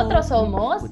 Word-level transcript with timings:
Nosotros 0.00 0.28
somos 0.28 0.90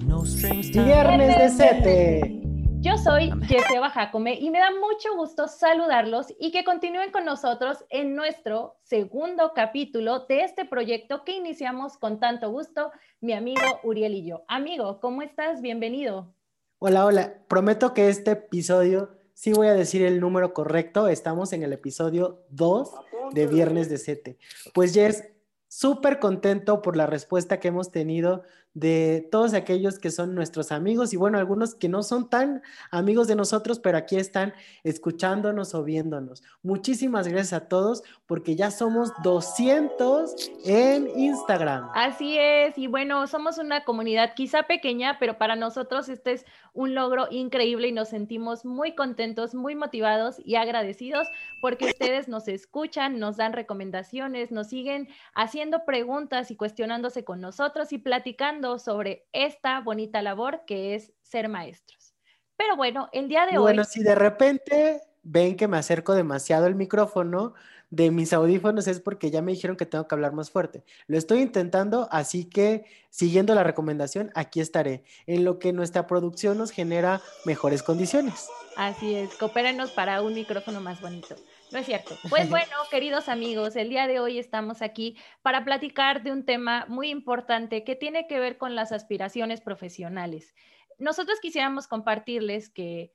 Viernes 0.70 1.38
de 1.38 1.48
Sete. 1.48 2.42
Yo 2.80 2.98
soy 2.98 3.30
Yeseba 3.48 3.88
Jacome 3.88 4.34
y 4.34 4.50
me 4.50 4.58
da 4.58 4.68
mucho 4.70 5.16
gusto 5.16 5.48
saludarlos 5.48 6.26
y 6.38 6.52
que 6.52 6.62
continúen 6.62 7.10
con 7.10 7.24
nosotros 7.24 7.78
en 7.88 8.14
nuestro 8.14 8.76
segundo 8.82 9.52
capítulo 9.54 10.26
de 10.26 10.44
este 10.44 10.66
proyecto 10.66 11.24
que 11.24 11.32
iniciamos 11.32 11.96
con 11.96 12.20
tanto 12.20 12.50
gusto 12.50 12.92
mi 13.22 13.32
amigo 13.32 13.62
Uriel 13.82 14.12
y 14.12 14.26
yo. 14.26 14.44
Amigo, 14.46 15.00
¿cómo 15.00 15.22
estás? 15.22 15.62
Bienvenido. 15.62 16.34
Hola, 16.78 17.06
hola. 17.06 17.32
Prometo 17.48 17.94
que 17.94 18.10
este 18.10 18.32
episodio 18.32 19.16
sí 19.32 19.54
voy 19.54 19.68
a 19.68 19.72
decir 19.74 20.02
el 20.02 20.20
número 20.20 20.52
correcto. 20.52 21.08
Estamos 21.08 21.54
en 21.54 21.62
el 21.62 21.72
episodio 21.72 22.44
2 22.50 22.92
de 23.32 23.46
Viernes 23.46 23.88
de 23.88 23.96
Sete. 23.96 24.36
Pues 24.74 24.92
Jess, 24.92 25.24
súper 25.66 26.18
contento 26.18 26.82
por 26.82 26.94
la 26.94 27.06
respuesta 27.06 27.58
que 27.58 27.68
hemos 27.68 27.90
tenido 27.90 28.42
de 28.74 29.26
todos 29.32 29.54
aquellos 29.54 29.98
que 29.98 30.10
son 30.10 30.34
nuestros 30.34 30.70
amigos 30.70 31.12
y 31.12 31.16
bueno, 31.16 31.38
algunos 31.38 31.74
que 31.74 31.88
no 31.88 32.02
son 32.02 32.30
tan 32.30 32.62
amigos 32.90 33.26
de 33.26 33.34
nosotros, 33.34 33.80
pero 33.80 33.98
aquí 33.98 34.16
están 34.16 34.54
escuchándonos 34.84 35.74
o 35.74 35.82
viéndonos. 35.82 36.42
Muchísimas 36.62 37.26
gracias 37.26 37.52
a 37.54 37.68
todos 37.68 38.02
porque 38.26 38.56
ya 38.56 38.70
somos 38.70 39.12
200 39.22 40.50
en 40.64 41.08
Instagram. 41.18 41.90
Así 41.94 42.36
es, 42.38 42.76
y 42.78 42.86
bueno, 42.86 43.26
somos 43.26 43.58
una 43.58 43.84
comunidad 43.84 44.34
quizá 44.34 44.64
pequeña, 44.64 45.18
pero 45.18 45.38
para 45.38 45.56
nosotros 45.56 46.08
este 46.08 46.32
es 46.32 46.44
un 46.72 46.94
logro 46.94 47.26
increíble 47.30 47.88
y 47.88 47.92
nos 47.92 48.10
sentimos 48.10 48.64
muy 48.64 48.94
contentos, 48.94 49.54
muy 49.54 49.74
motivados 49.74 50.36
y 50.44 50.56
agradecidos 50.56 51.26
porque 51.60 51.86
ustedes 51.86 52.28
nos 52.28 52.46
escuchan, 52.48 53.18
nos 53.18 53.36
dan 53.36 53.52
recomendaciones, 53.52 54.52
nos 54.52 54.68
siguen 54.68 55.08
haciendo 55.34 55.84
preguntas 55.84 56.50
y 56.50 56.56
cuestionándose 56.56 57.24
con 57.24 57.40
nosotros 57.40 57.92
y 57.92 57.98
platicando 57.98 58.67
sobre 58.76 59.26
esta 59.32 59.80
bonita 59.80 60.20
labor 60.20 60.64
que 60.66 60.94
es 60.94 61.12
ser 61.22 61.48
maestros. 61.48 62.14
Pero 62.56 62.76
bueno, 62.76 63.08
el 63.12 63.28
día 63.28 63.46
de 63.46 63.56
hoy... 63.56 63.62
Bueno, 63.62 63.84
si 63.84 64.02
de 64.02 64.14
repente 64.14 65.00
ven 65.22 65.56
que 65.56 65.68
me 65.68 65.78
acerco 65.78 66.14
demasiado 66.14 66.66
el 66.66 66.74
micrófono 66.74 67.54
de 67.90 68.10
mis 68.10 68.32
audífonos 68.32 68.86
es 68.86 69.00
porque 69.00 69.30
ya 69.30 69.40
me 69.40 69.52
dijeron 69.52 69.76
que 69.76 69.86
tengo 69.86 70.06
que 70.06 70.14
hablar 70.14 70.32
más 70.32 70.50
fuerte. 70.50 70.84
Lo 71.06 71.16
estoy 71.16 71.40
intentando, 71.40 72.08
así 72.10 72.44
que 72.44 72.84
siguiendo 73.10 73.54
la 73.54 73.64
recomendación, 73.64 74.30
aquí 74.34 74.60
estaré, 74.60 75.04
en 75.26 75.44
lo 75.44 75.58
que 75.58 75.72
nuestra 75.72 76.06
producción 76.06 76.58
nos 76.58 76.70
genera 76.70 77.22
mejores 77.44 77.82
condiciones. 77.82 78.48
Así 78.76 79.14
es, 79.14 79.34
coopérenos 79.36 79.90
para 79.92 80.20
un 80.22 80.34
micrófono 80.34 80.80
más 80.80 81.00
bonito. 81.00 81.34
No 81.70 81.78
es 81.78 81.86
cierto. 81.86 82.16
Pues 82.28 82.48
bueno, 82.50 82.72
queridos 82.90 83.28
amigos, 83.28 83.76
el 83.76 83.88
día 83.88 84.06
de 84.06 84.20
hoy 84.20 84.38
estamos 84.38 84.82
aquí 84.82 85.16
para 85.42 85.64
platicar 85.64 86.22
de 86.22 86.32
un 86.32 86.44
tema 86.44 86.86
muy 86.88 87.10
importante 87.10 87.84
que 87.84 87.96
tiene 87.96 88.26
que 88.26 88.38
ver 88.38 88.58
con 88.58 88.74
las 88.74 88.92
aspiraciones 88.92 89.60
profesionales. 89.60 90.54
Nosotros 90.98 91.38
quisiéramos 91.40 91.86
compartirles 91.86 92.70
que 92.70 93.12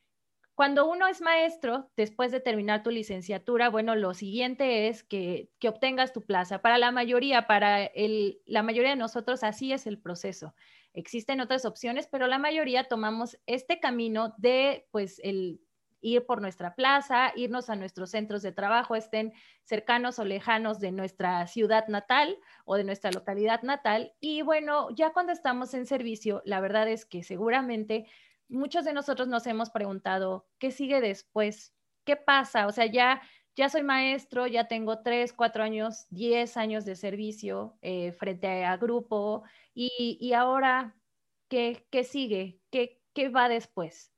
cuando 0.56 0.88
uno 0.88 1.08
es 1.08 1.20
maestro, 1.20 1.90
después 1.98 2.32
de 2.32 2.40
terminar 2.40 2.84
tu 2.84 2.92
licenciatura, 2.92 3.70
bueno, 3.70 3.96
lo 3.96 4.14
siguiente 4.14 4.88
es 4.88 5.04
que, 5.04 5.50
obtengas 5.68 6.14
tu 6.14 6.22
plaza. 6.22 6.62
Para 6.62 6.78
la 6.78 6.92
mayoría, 6.92 7.48
para 7.48 7.90
la 8.46 8.64
mayoría 8.64 8.92
de 8.92 8.96
nosotros, 8.96 9.44
así 9.44 9.74
es 9.74 9.88
el 9.88 10.00
proceso. 10.00 10.54
Existen 10.94 11.42
otras 11.42 11.66
opciones, 11.66 12.08
pero 12.08 12.28
la 12.28 12.38
mayoría 12.38 12.84
tomamos 12.84 13.40
este 13.48 13.80
camino 13.80 14.36
de, 14.38 14.86
pues, 14.92 15.20
el 15.24 15.60
ir 16.04 16.26
por 16.28 16.42
nuestra 16.42 16.76
plaza, 16.76 17.32
irnos 17.36 17.70
a 17.72 17.76
nuestros 17.76 18.12
centros 18.12 18.44
de 18.44 18.52
trabajo, 18.52 18.96
estén 18.96 19.34
cercanos 19.64 20.20
o 20.20 20.26
lejanos 20.26 20.80
de 20.80 20.92
nuestra 20.92 21.48
ciudad 21.48 21.88
natal 21.88 22.38
o 22.66 22.76
de 22.76 22.84
nuestra 22.84 23.12
localidad 23.12 23.64
natal. 23.64 24.14
Y 24.20 24.44
bueno, 24.44 24.90
ya 24.92 25.14
cuando 25.14 25.32
estamos 25.32 25.74
en 25.74 25.88
servicio, 25.88 26.42
la 26.46 26.60
verdad 26.60 26.88
es 26.88 27.06
que 27.06 27.24
seguramente 27.24 28.06
muchos 28.50 28.86
de 28.86 28.94
nosotros 28.94 29.28
nos 29.28 29.48
hemos 29.48 29.70
preguntado, 29.72 30.46
¿qué 30.60 30.70
sigue 30.72 31.02
después? 31.02 31.74
¿Qué 32.06 32.16
pasa? 32.18 32.68
O 32.68 32.72
sea, 32.72 32.86
ya... 32.86 33.22
Ya 33.56 33.70
soy 33.70 33.84
maestro, 33.84 34.48
ya 34.48 34.68
tengo 34.68 35.04
tres, 35.04 35.32
cuatro 35.32 35.62
años, 35.64 36.08
diez 36.10 36.58
años 36.58 36.86
de 36.86 36.96
servicio 36.96 37.78
eh, 37.84 38.12
frente 38.14 38.66
a 38.66 38.78
grupo 38.78 39.44
y, 39.76 40.18
y 40.20 40.34
ahora, 40.34 40.96
¿qué, 41.50 41.86
¿qué, 41.92 42.04
sigue? 42.04 42.60
¿Qué, 42.72 43.00
¿Qué 43.14 43.30
va 43.30 43.50
después? 43.50 44.13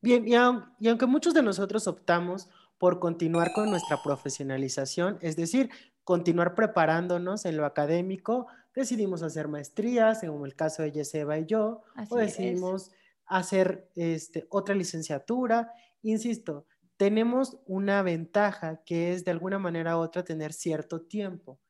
Bien, 0.00 0.26
y, 0.26 0.34
aunque 0.34 1.06
muchos 1.06 1.34
de 1.34 1.42
nosotros 1.42 1.86
optamos 1.86 2.48
por 2.78 3.00
continuar 3.00 3.52
con 3.52 3.70
nuestra 3.70 4.00
profesionalización, 4.02 5.18
es 5.20 5.36
decir, 5.36 5.70
continuar 6.04 6.54
preparándonos 6.54 7.44
en 7.44 7.56
lo 7.56 7.66
académico, 7.66 8.46
decidimos 8.74 9.22
hacer 9.22 9.48
maestrías, 9.48 10.20
como 10.20 10.46
el 10.46 10.54
caso 10.54 10.82
de 10.82 10.92
Yeseba 10.92 11.38
y 11.38 11.46
yo, 11.46 11.82
o 12.08 12.16
decidimos 12.16 12.92
hacer 13.26 13.90
este, 13.96 14.46
otra 14.50 14.74
licenciatura. 14.74 15.72
Insisto, 16.02 16.66
tenemos 16.96 17.58
una 17.66 18.02
ventaja 18.02 18.82
que 18.84 19.12
es 19.12 19.24
de 19.24 19.32
alguna 19.32 19.58
manera 19.58 19.96
u 19.96 20.00
otra 20.00 20.24
tener 20.24 20.52
cierto 20.52 21.02
tiempo. 21.02 21.60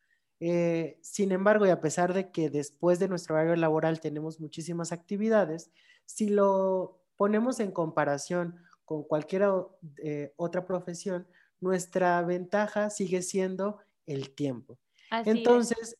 Eh, 0.41 0.99
sin 1.03 1.33
embargo, 1.33 1.67
y 1.67 1.71
a 1.71 1.81
pesar 1.81 2.15
de 2.15 2.31
que 2.31 2.50
después 2.50 2.99
de 2.99 3.09
nuestro 3.09 3.34
horario 3.34 3.56
laboral 3.56 4.00
tenemos 4.00 4.38
muchísimas 4.38 4.93
actividades, 4.93 5.71
si 6.05 6.28
lo 6.28 6.97
ponemos 7.19 7.61
en 7.61 7.73
comparación 7.73 8.56
con 8.87 9.03
cualquier 9.03 9.43
eh, 9.99 10.33
otra 10.37 10.65
profesión, 10.65 11.27
nuestra 11.61 12.23
ventaja 12.23 12.89
sigue 12.89 13.21
siendo 13.21 13.81
el 14.06 14.31
tiempo. 14.34 14.79
Entonces, 15.27 15.99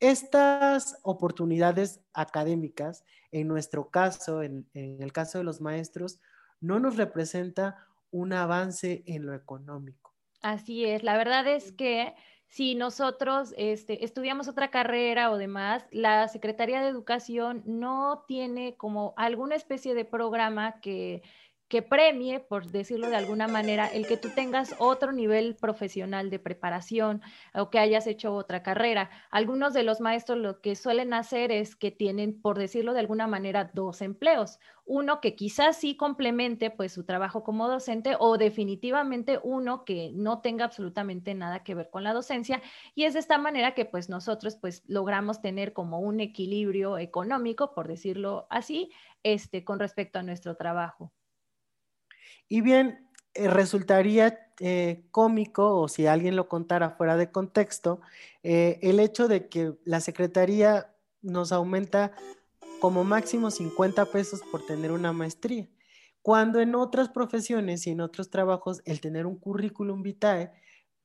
estas 0.00 0.98
oportunidades 1.02 2.00
académicas, 2.12 3.04
en 3.30 3.46
nuestro 3.46 3.90
caso, 3.90 4.42
en, 4.42 4.66
el 4.72 5.12
caso 5.12 5.38
de 5.38 5.44
los 5.44 5.60
maestros, 5.60 6.18
no 6.60 6.80
nos 6.80 6.96
representa 6.96 7.86
un 8.10 8.32
avance 8.32 9.04
en 9.06 9.26
lo 9.26 9.34
económico. 9.34 10.14
Así 10.40 10.84
es, 10.84 11.02
la 11.04 11.16
verdad 11.16 11.46
es 11.46 11.72
que 11.72 12.14
si 12.54 12.76
nosotros 12.76 13.52
este, 13.56 14.04
estudiamos 14.04 14.46
otra 14.46 14.70
carrera 14.70 15.32
o 15.32 15.38
demás, 15.38 15.84
la 15.90 16.28
Secretaría 16.28 16.80
de 16.80 16.86
Educación 16.86 17.64
no 17.66 18.22
tiene 18.28 18.76
como 18.76 19.12
alguna 19.16 19.56
especie 19.56 19.92
de 19.92 20.04
programa 20.04 20.78
que 20.80 21.24
que 21.68 21.82
premie, 21.82 22.40
por 22.40 22.70
decirlo 22.70 23.08
de 23.08 23.16
alguna 23.16 23.48
manera, 23.48 23.86
el 23.86 24.06
que 24.06 24.16
tú 24.16 24.30
tengas 24.34 24.74
otro 24.78 25.12
nivel 25.12 25.56
profesional 25.56 26.30
de 26.30 26.38
preparación 26.38 27.22
o 27.54 27.70
que 27.70 27.78
hayas 27.78 28.06
hecho 28.06 28.34
otra 28.34 28.62
carrera. 28.62 29.10
Algunos 29.30 29.72
de 29.74 29.82
los 29.82 30.00
maestros 30.00 30.38
lo 30.38 30.60
que 30.60 30.76
suelen 30.76 31.14
hacer 31.14 31.50
es 31.52 31.74
que 31.74 31.90
tienen, 31.90 32.40
por 32.40 32.58
decirlo 32.58 32.92
de 32.92 33.00
alguna 33.00 33.26
manera, 33.26 33.70
dos 33.72 34.02
empleos. 34.02 34.58
Uno 34.84 35.20
que 35.20 35.34
quizás 35.34 35.78
sí 35.78 35.96
complemente 35.96 36.70
pues 36.70 36.92
su 36.92 37.04
trabajo 37.04 37.42
como 37.42 37.68
docente 37.68 38.16
o 38.18 38.36
definitivamente 38.36 39.40
uno 39.42 39.84
que 39.84 40.10
no 40.14 40.42
tenga 40.42 40.66
absolutamente 40.66 41.34
nada 41.34 41.64
que 41.64 41.74
ver 41.74 41.88
con 41.90 42.04
la 42.04 42.12
docencia 42.12 42.60
y 42.94 43.04
es 43.04 43.14
de 43.14 43.20
esta 43.20 43.38
manera 43.38 43.74
que 43.74 43.86
pues 43.86 44.08
nosotros 44.08 44.56
pues 44.60 44.82
logramos 44.86 45.40
tener 45.40 45.72
como 45.72 46.00
un 46.00 46.20
equilibrio 46.20 46.98
económico, 46.98 47.72
por 47.74 47.88
decirlo 47.88 48.46
así, 48.50 48.90
este 49.22 49.64
con 49.64 49.78
respecto 49.80 50.18
a 50.18 50.22
nuestro 50.22 50.56
trabajo. 50.56 51.12
Y 52.54 52.60
bien, 52.60 53.04
eh, 53.34 53.48
resultaría 53.48 54.38
eh, 54.60 55.02
cómico, 55.10 55.76
o 55.76 55.88
si 55.88 56.06
alguien 56.06 56.36
lo 56.36 56.48
contara 56.48 56.90
fuera 56.90 57.16
de 57.16 57.32
contexto, 57.32 58.00
eh, 58.44 58.78
el 58.80 59.00
hecho 59.00 59.26
de 59.26 59.48
que 59.48 59.72
la 59.84 59.98
Secretaría 59.98 60.94
nos 61.20 61.50
aumenta 61.50 62.12
como 62.80 63.02
máximo 63.02 63.50
50 63.50 64.04
pesos 64.04 64.40
por 64.52 64.64
tener 64.64 64.92
una 64.92 65.12
maestría, 65.12 65.66
cuando 66.22 66.60
en 66.60 66.76
otras 66.76 67.08
profesiones 67.08 67.88
y 67.88 67.90
en 67.90 68.00
otros 68.00 68.30
trabajos 68.30 68.82
el 68.84 69.00
tener 69.00 69.26
un 69.26 69.36
currículum 69.36 70.04
vitae 70.04 70.52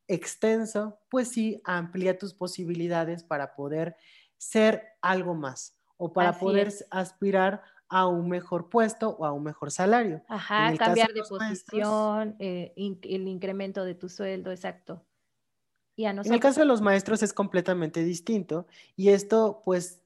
extenso, 0.07 0.99
pues 1.09 1.29
sí 1.29 1.63
amplía 1.63 2.15
tus 2.15 2.35
posibilidades 2.35 3.23
para 3.23 3.55
poder 3.55 3.95
ser 4.37 4.83
algo 5.01 5.33
más 5.33 5.75
o 5.97 6.13
para 6.13 6.37
poder 6.37 6.71
aspirar 6.91 7.63
a 7.89 8.07
un 8.07 8.29
mejor 8.29 8.69
puesto 8.69 9.09
o 9.09 9.25
a 9.25 9.33
un 9.33 9.43
mejor 9.43 9.71
salario. 9.71 10.23
Ajá, 10.27 10.75
cambiar 10.77 11.11
de, 11.11 11.23
posición, 11.23 12.35
eh, 12.39 12.73
el 12.77 13.27
incremento 13.27 13.83
de 13.83 13.95
tu 13.95 14.09
sueldo, 14.09 14.51
exacto. 14.51 15.03
Y 15.95 16.05
En 16.05 16.33
el 16.33 16.39
caso 16.39 16.61
de 16.61 16.65
los 16.65 16.79
maestros 16.79 17.21
es 17.23 17.33
completamente 17.33 18.05
distinto 18.05 18.67
y 18.95 19.09
esto 19.09 19.61
pues 19.65 20.01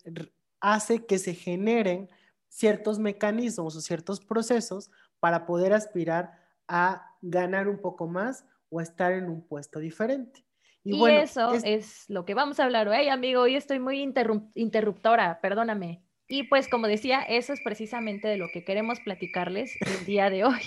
hace 0.60 1.06
que 1.06 1.20
se 1.20 1.36
generen 1.36 2.10
ciertos 2.48 2.98
mecanismos 2.98 3.76
o 3.76 3.82
ciertos 3.82 4.20
procesos 4.20 4.90
para 5.20 5.46
poder 5.46 5.72
aspirar 5.72 6.32
a 6.68 7.12
ganar 7.22 7.68
un 7.68 7.78
poco 7.78 8.08
más 8.08 8.44
o 8.70 8.82
estar 8.82 9.12
en 9.12 9.30
un 9.30 9.46
puesto 9.46 9.80
diferente. 9.80 10.44
Y, 10.84 10.98
bueno, 10.98 11.20
eso 11.20 11.54
es... 11.54 12.06
lo 12.10 12.26
que 12.26 12.34
vamos 12.34 12.60
a 12.60 12.64
hablar 12.64 12.88
hoy, 12.88 13.08
amigo. 13.08 13.42
Hoy 13.42 13.56
estoy 13.56 13.80
muy 13.80 14.02
interruptora, 14.02 15.42
perdóname. 15.42 16.02
Y 16.34 16.42
pues 16.42 16.68
como 16.68 16.88
decía, 16.88 17.22
eso 17.22 17.54
es 17.54 17.62
precisamente 17.62 18.28
de 18.28 18.38
lo 18.38 18.48
que 18.52 18.66
queremos 18.66 19.00
platicarles 19.00 19.78
el 19.82 20.04
día 20.08 20.32
de 20.32 20.46
hoy. 20.46 20.62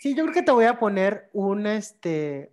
Sí, 0.00 0.16
yo 0.16 0.24
creo 0.24 0.34
que 0.34 0.42
te 0.42 0.50
voy 0.50 0.64
a 0.64 0.80
poner 0.80 1.30
un, 1.32 1.64
este, 1.64 2.50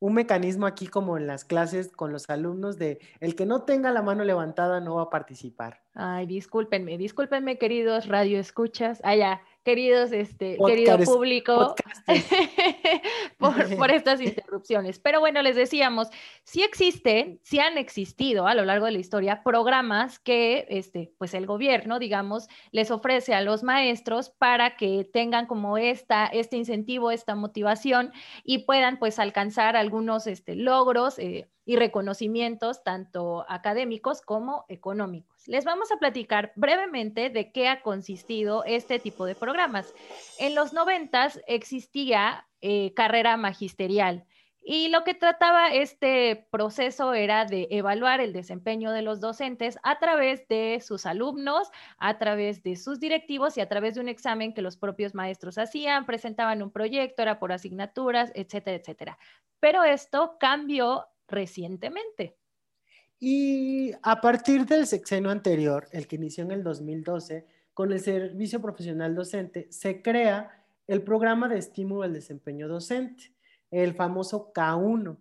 un 0.00 0.12
mecanismo 0.12 0.66
aquí 0.66 0.86
como 0.86 1.16
en 1.16 1.26
las 1.26 1.46
clases 1.46 1.90
con 1.90 2.12
los 2.12 2.28
alumnos 2.28 2.76
de 2.76 2.98
el 3.20 3.34
que 3.34 3.46
no 3.46 3.62
tenga 3.62 3.90
la 3.90 4.02
mano 4.02 4.22
levantada 4.22 4.80
no 4.80 4.96
va 4.96 5.04
a 5.04 5.08
participar. 5.08 5.80
Ay, 5.94 6.26
discúlpenme, 6.26 6.98
discúlpenme 6.98 7.56
queridos 7.56 8.06
radio 8.06 8.38
escuchas. 8.38 9.00
allá 9.02 9.40
queridos, 9.66 10.12
este, 10.12 10.56
querido 10.64 10.96
público, 11.00 11.74
por, 13.38 13.90
estas 13.90 14.20
interrupciones. 14.20 15.00
Pero 15.00 15.18
bueno, 15.18 15.42
les 15.42 15.56
decíamos, 15.56 16.08
sí 16.44 16.62
existen, 16.62 17.40
sí 17.42 17.58
han 17.58 17.76
existido 17.76 18.46
a 18.46 18.54
lo 18.54 18.64
largo 18.64 18.86
de 18.86 18.92
la 18.92 18.98
historia 18.98 19.42
programas 19.42 20.20
que, 20.20 20.68
este, 20.70 21.12
pues 21.18 21.34
el 21.34 21.46
gobierno, 21.46 21.98
digamos, 21.98 22.46
les 22.70 22.92
ofrece 22.92 23.34
a 23.34 23.40
los 23.40 23.64
maestros 23.64 24.30
para 24.30 24.76
que 24.76 25.02
tengan 25.02 25.46
como 25.46 25.78
esta, 25.78 26.26
este 26.26 26.56
incentivo, 26.56 27.10
esta 27.10 27.34
motivación 27.34 28.12
y 28.44 28.58
puedan 28.58 29.00
pues 29.00 29.18
alcanzar 29.18 29.74
algunos 29.74 30.28
este, 30.28 30.54
logros. 30.54 31.18
Eh, 31.18 31.48
y 31.66 31.76
reconocimientos 31.76 32.84
tanto 32.84 33.44
académicos 33.48 34.22
como 34.22 34.64
económicos. 34.68 35.46
Les 35.48 35.64
vamos 35.64 35.90
a 35.92 35.98
platicar 35.98 36.52
brevemente 36.54 37.28
de 37.28 37.50
qué 37.50 37.68
ha 37.68 37.82
consistido 37.82 38.64
este 38.64 39.00
tipo 39.00 39.26
de 39.26 39.34
programas. 39.34 39.92
En 40.38 40.54
los 40.54 40.72
noventas 40.72 41.40
existía 41.46 42.46
eh, 42.62 42.94
carrera 42.94 43.36
magisterial. 43.36 44.24
Y 44.68 44.88
lo 44.88 45.04
que 45.04 45.14
trataba 45.14 45.68
este 45.68 46.48
proceso 46.50 47.14
era 47.14 47.44
de 47.44 47.68
evaluar 47.70 48.20
el 48.20 48.32
desempeño 48.32 48.90
de 48.90 49.02
los 49.02 49.20
docentes 49.20 49.78
a 49.84 50.00
través 50.00 50.48
de 50.48 50.80
sus 50.84 51.06
alumnos, 51.06 51.70
a 51.98 52.18
través 52.18 52.64
de 52.64 52.74
sus 52.74 52.98
directivos 52.98 53.56
y 53.56 53.60
a 53.60 53.68
través 53.68 53.94
de 53.94 54.00
un 54.00 54.08
examen 54.08 54.54
que 54.54 54.62
los 54.62 54.76
propios 54.76 55.14
maestros 55.14 55.58
hacían, 55.58 56.04
presentaban 56.04 56.62
un 56.62 56.72
proyecto, 56.72 57.22
era 57.22 57.38
por 57.38 57.52
asignaturas, 57.52 58.32
etcétera, 58.34 58.76
etcétera. 58.76 59.18
Pero 59.60 59.84
esto 59.84 60.36
cambió 60.40 61.06
recientemente. 61.28 62.36
Y 63.18 63.92
a 64.02 64.20
partir 64.20 64.66
del 64.66 64.86
sexenio 64.86 65.30
anterior, 65.30 65.88
el 65.92 66.06
que 66.06 66.16
inició 66.16 66.44
en 66.44 66.50
el 66.50 66.62
2012, 66.62 67.46
con 67.72 67.92
el 67.92 68.00
Servicio 68.00 68.60
Profesional 68.60 69.14
Docente, 69.14 69.66
se 69.70 70.02
crea 70.02 70.64
el 70.86 71.02
programa 71.02 71.48
de 71.48 71.58
estímulo 71.58 72.02
al 72.02 72.12
desempeño 72.12 72.68
docente, 72.68 73.32
el 73.70 73.94
famoso 73.94 74.52
K1. 74.52 75.16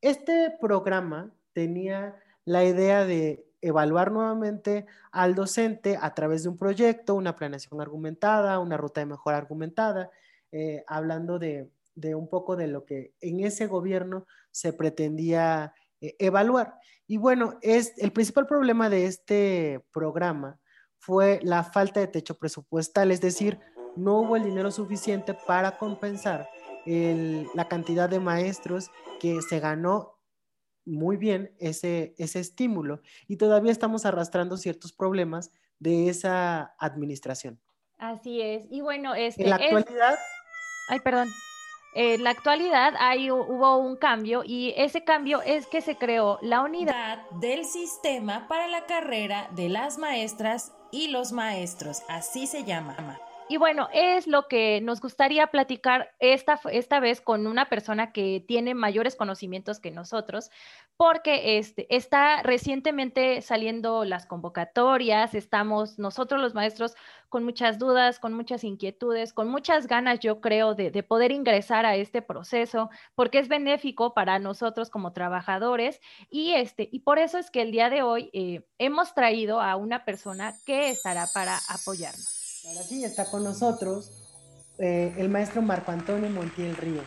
Este 0.00 0.56
programa 0.60 1.32
tenía 1.52 2.16
la 2.44 2.64
idea 2.64 3.04
de 3.04 3.46
evaluar 3.60 4.12
nuevamente 4.12 4.86
al 5.10 5.34
docente 5.34 5.98
a 6.00 6.14
través 6.14 6.42
de 6.42 6.50
un 6.50 6.58
proyecto, 6.58 7.14
una 7.14 7.34
planeación 7.34 7.80
argumentada, 7.80 8.58
una 8.58 8.76
ruta 8.76 9.00
de 9.00 9.06
mejora 9.06 9.38
argumentada, 9.38 10.10
eh, 10.52 10.84
hablando 10.86 11.38
de, 11.38 11.70
de 11.96 12.14
un 12.14 12.28
poco 12.28 12.54
de 12.54 12.68
lo 12.68 12.84
que 12.84 13.14
en 13.20 13.40
ese 13.40 13.66
gobierno 13.66 14.26
se 14.52 14.72
pretendía 14.72 15.74
eh, 16.00 16.14
evaluar. 16.20 16.74
Y 17.08 17.16
bueno, 17.16 17.58
es, 17.62 17.94
el 17.96 18.12
principal 18.12 18.46
problema 18.46 18.88
de 18.88 19.06
este 19.06 19.84
programa 19.92 20.60
fue 20.98 21.40
la 21.42 21.64
falta 21.64 22.00
de 22.00 22.06
techo 22.06 22.38
presupuestal, 22.38 23.10
es 23.10 23.20
decir, 23.20 23.58
no 23.96 24.20
hubo 24.20 24.36
el 24.36 24.44
dinero 24.44 24.70
suficiente 24.70 25.34
para 25.46 25.78
compensar 25.78 26.48
la 26.84 27.66
cantidad 27.66 28.08
de 28.08 28.20
maestros 28.20 28.90
que 29.18 29.42
se 29.42 29.58
ganó 29.58 30.20
muy 30.84 31.16
bien 31.16 31.52
ese, 31.58 32.14
ese 32.16 32.38
estímulo 32.38 33.00
y 33.26 33.38
todavía 33.38 33.72
estamos 33.72 34.06
arrastrando 34.06 34.56
ciertos 34.56 34.92
problemas 34.92 35.50
de 35.80 36.08
esa 36.08 36.76
administración. 36.78 37.60
Así 37.98 38.40
es. 38.40 38.66
Y 38.70 38.82
bueno, 38.82 39.16
este, 39.16 39.42
en 39.42 39.50
la 39.50 39.56
actualidad... 39.56 40.16
Ay, 40.88 41.00
perdón 41.00 41.28
en 41.98 42.24
la 42.24 42.30
actualidad 42.30 42.92
hay, 42.98 43.30
hubo 43.30 43.78
un 43.78 43.96
cambio 43.96 44.42
y 44.44 44.74
ese 44.76 45.02
cambio 45.02 45.40
es 45.40 45.66
que 45.66 45.80
se 45.80 45.96
creó 45.96 46.38
la 46.42 46.60
unidad 46.60 47.22
del 47.30 47.64
sistema 47.64 48.46
para 48.48 48.68
la 48.68 48.84
carrera 48.84 49.48
de 49.52 49.70
las 49.70 49.96
maestras 49.96 50.74
y 50.92 51.08
los 51.08 51.32
maestros, 51.32 52.02
así 52.06 52.46
se 52.46 52.64
llama. 52.64 53.18
Y 53.48 53.58
bueno, 53.58 53.88
es 53.92 54.26
lo 54.26 54.48
que 54.48 54.80
nos 54.80 55.00
gustaría 55.00 55.46
platicar 55.46 56.12
esta, 56.18 56.58
esta 56.72 56.98
vez 56.98 57.20
con 57.20 57.46
una 57.46 57.68
persona 57.68 58.10
que 58.10 58.44
tiene 58.46 58.74
mayores 58.74 59.14
conocimientos 59.14 59.78
que 59.78 59.92
nosotros, 59.92 60.50
porque 60.96 61.58
este, 61.58 61.86
está 61.94 62.42
recientemente 62.42 63.40
saliendo 63.42 64.04
las 64.04 64.26
convocatorias, 64.26 65.32
estamos 65.36 65.96
nosotros 65.96 66.40
los 66.40 66.54
maestros 66.54 66.96
con 67.28 67.44
muchas 67.44 67.78
dudas, 67.78 68.18
con 68.18 68.32
muchas 68.32 68.64
inquietudes, 68.64 69.32
con 69.32 69.48
muchas 69.48 69.86
ganas, 69.86 70.18
yo 70.18 70.40
creo, 70.40 70.74
de, 70.74 70.90
poder 71.04 71.30
ingresar 71.30 71.86
a 71.86 71.94
este 71.94 72.22
proceso, 72.22 72.90
porque 73.14 73.38
es 73.38 73.46
benéfico 73.46 74.12
para 74.12 74.40
nosotros 74.40 74.90
como 74.90 75.12
trabajadores 75.12 76.00
y, 76.30 76.52
este, 76.52 76.88
y 76.90 77.00
por 77.00 77.20
eso 77.20 77.38
es 77.38 77.52
que 77.52 77.62
el 77.62 77.70
día 77.70 77.90
de 77.90 78.02
hoy 78.02 78.28
eh, 78.32 78.66
hemos 78.78 79.14
traído 79.14 79.60
a 79.60 79.76
una 79.76 80.04
persona 80.04 80.52
que 80.66 80.90
estará 80.90 81.26
para 81.32 81.58
apoyarnos. 81.68 82.35
Ahora 82.68 82.82
sí, 82.82 83.04
está 83.04 83.30
con 83.30 83.44
nosotros 83.44 84.10
eh, 84.78 85.14
el 85.18 85.28
maestro 85.28 85.62
Marco 85.62 85.92
Antonio 85.92 86.28
Montiel 86.30 86.76
Ríos, 86.76 87.06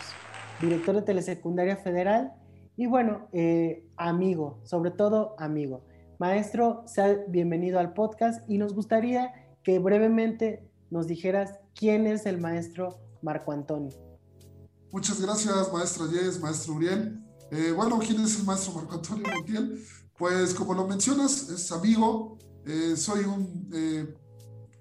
director 0.61 0.95
de 0.95 1.01
Telesecundaria 1.01 1.75
Federal 1.75 2.33
y 2.77 2.85
bueno, 2.85 3.27
eh, 3.33 3.85
amigo, 3.97 4.61
sobre 4.63 4.91
todo 4.91 5.35
amigo. 5.37 5.83
Maestro, 6.17 6.83
sea 6.87 7.25
bienvenido 7.27 7.77
al 7.79 7.93
podcast 7.93 8.49
y 8.49 8.57
nos 8.57 8.73
gustaría 8.73 9.33
que 9.61 9.79
brevemente 9.79 10.65
nos 10.91 11.07
dijeras 11.07 11.59
quién 11.75 12.07
es 12.07 12.25
el 12.25 12.39
maestro 12.39 12.97
Marco 13.21 13.51
Antonio. 13.51 13.91
Muchas 14.91 15.21
gracias, 15.21 15.73
maestra 15.73 16.05
Yes, 16.07 16.39
maestro 16.39 16.75
Uriel. 16.75 17.21
Eh, 17.51 17.73
bueno, 17.75 17.99
¿quién 17.99 18.21
es 18.21 18.39
el 18.39 18.45
maestro 18.45 18.75
Marco 18.75 18.95
Antonio 18.95 19.27
Montiel? 19.35 19.83
Pues 20.17 20.53
como 20.53 20.73
lo 20.73 20.87
mencionas, 20.87 21.49
es 21.49 21.69
amigo, 21.73 22.37
soy 22.95 23.23
un 23.25 23.69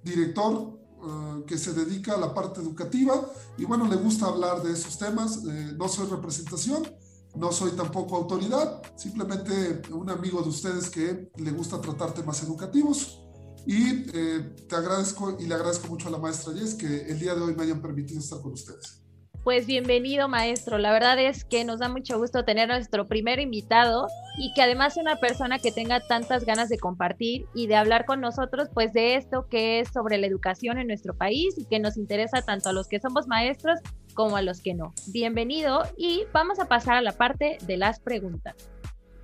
director 0.08 0.78
eh, 1.00 1.44
que 1.46 1.56
se 1.56 1.72
dedica 1.72 2.14
a 2.14 2.19
la 2.19 2.34
parte 2.34 2.60
educativa 2.60 3.31
y 3.56 3.64
bueno, 3.64 3.87
le 3.87 3.96
gusta 3.96 4.26
hablar 4.26 4.62
de 4.62 4.72
esos 4.72 4.99
temas. 4.99 5.44
Eh, 5.49 5.75
no 5.76 5.88
soy 5.88 6.08
representación, 6.08 6.88
no 7.37 7.52
soy 7.52 7.72
tampoco 7.72 8.16
autoridad, 8.16 8.82
simplemente 8.96 9.82
un 9.93 10.10
amigo 10.10 10.43
de 10.43 10.49
ustedes 10.49 10.90
que 10.90 11.31
le 11.37 11.50
gusta 11.52 11.81
tratar 11.81 12.14
temas 12.14 12.43
educativos. 12.43 13.22
Y 13.66 14.06
eh, 14.14 14.56
te 14.69 14.76
agradezco 14.76 15.37
y 15.38 15.46
le 15.46 15.55
agradezco 15.55 15.88
mucho 15.88 16.08
a 16.08 16.10
la 16.10 16.19
maestra 16.19 16.55
Jess 16.55 16.75
que 16.75 17.02
el 17.02 17.19
día 17.19 17.34
de 17.34 17.43
hoy 17.43 17.55
me 17.55 17.64
hayan 17.64 17.82
permitido 17.82 18.20
estar 18.20 18.40
con 18.40 18.52
ustedes. 18.52 19.02
Pues 19.48 19.66
bienvenido, 19.66 20.28
maestro. 20.28 20.76
La 20.76 20.93
verdad 20.93 21.19
es 21.19 21.43
que 21.43 21.64
nos 21.64 21.78
da 21.78 21.88
mucho 21.88 22.19
gusto 22.19 22.44
tener 22.44 22.70
a 22.70 22.74
nuestro 22.74 23.08
primer 23.08 23.40
invitado 23.40 24.06
y 24.36 24.52
que 24.52 24.60
además 24.60 24.93
sea 24.93 25.02
una 25.02 25.17
persona 25.17 25.58
que 25.58 25.72
tenga 25.72 26.00
tantas 26.06 26.44
ganas 26.44 26.69
de 26.69 26.78
compartir 26.78 27.46
y 27.55 27.67
de 27.67 27.74
hablar 27.74 28.05
con 28.05 28.20
nosotros, 28.20 28.69
pues 28.74 28.93
de 28.93 29.14
esto 29.14 29.46
que 29.48 29.81
es 29.81 29.88
sobre 29.88 30.19
la 30.19 30.26
educación 30.26 30.76
en 30.76 30.86
nuestro 30.86 31.17
país 31.17 31.55
y 31.56 31.64
que 31.64 31.78
nos 31.81 31.96
interesa 31.96 32.43
tanto 32.43 32.69
a 32.69 32.74
los 32.74 32.88
que 32.88 33.00
somos 33.00 33.26
maestros 33.26 33.81
como 34.12 34.36
a 34.36 34.43
los 34.43 34.60
que 34.60 34.74
no. 34.74 34.93
Bienvenido 35.06 35.84
y 35.96 36.24
vamos 36.34 36.58
a 36.58 36.67
pasar 36.67 36.96
a 36.96 37.00
la 37.00 37.12
parte 37.12 37.56
de 37.67 37.78
las 37.78 38.00
preguntas. 38.00 38.55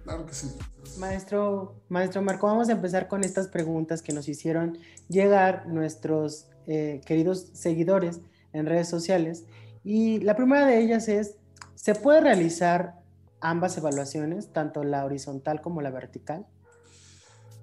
Claro 0.04 0.25
que 0.25 0.33
sí. 0.33 0.49
Maestro, 0.97 1.83
maestro 1.90 2.23
Marco, 2.23 2.47
vamos 2.47 2.71
a 2.71 2.73
empezar 2.73 3.09
con 3.09 3.25
estas 3.25 3.49
preguntas 3.49 4.00
que 4.00 4.14
nos 4.14 4.26
hicieron 4.26 4.78
llegar 5.11 5.66
nuestros 5.66 6.47
eh, 6.66 7.02
queridos 7.04 7.49
seguidores 7.52 8.23
en 8.54 8.64
redes 8.64 8.88
sociales. 8.88 9.45
Y 9.85 10.21
la 10.21 10.35
primera 10.35 10.67
de 10.67 10.83
ellas 10.83 11.09
es, 11.09 11.37
¿se 11.75 11.95
puede 11.95 12.23
realizar 12.23 12.95
ambas 13.41 13.76
evaluaciones, 13.76 14.53
tanto 14.53 14.83
la 14.83 15.05
horizontal 15.05 15.61
como 15.61 15.83
la 15.83 15.91
vertical? 15.91 16.47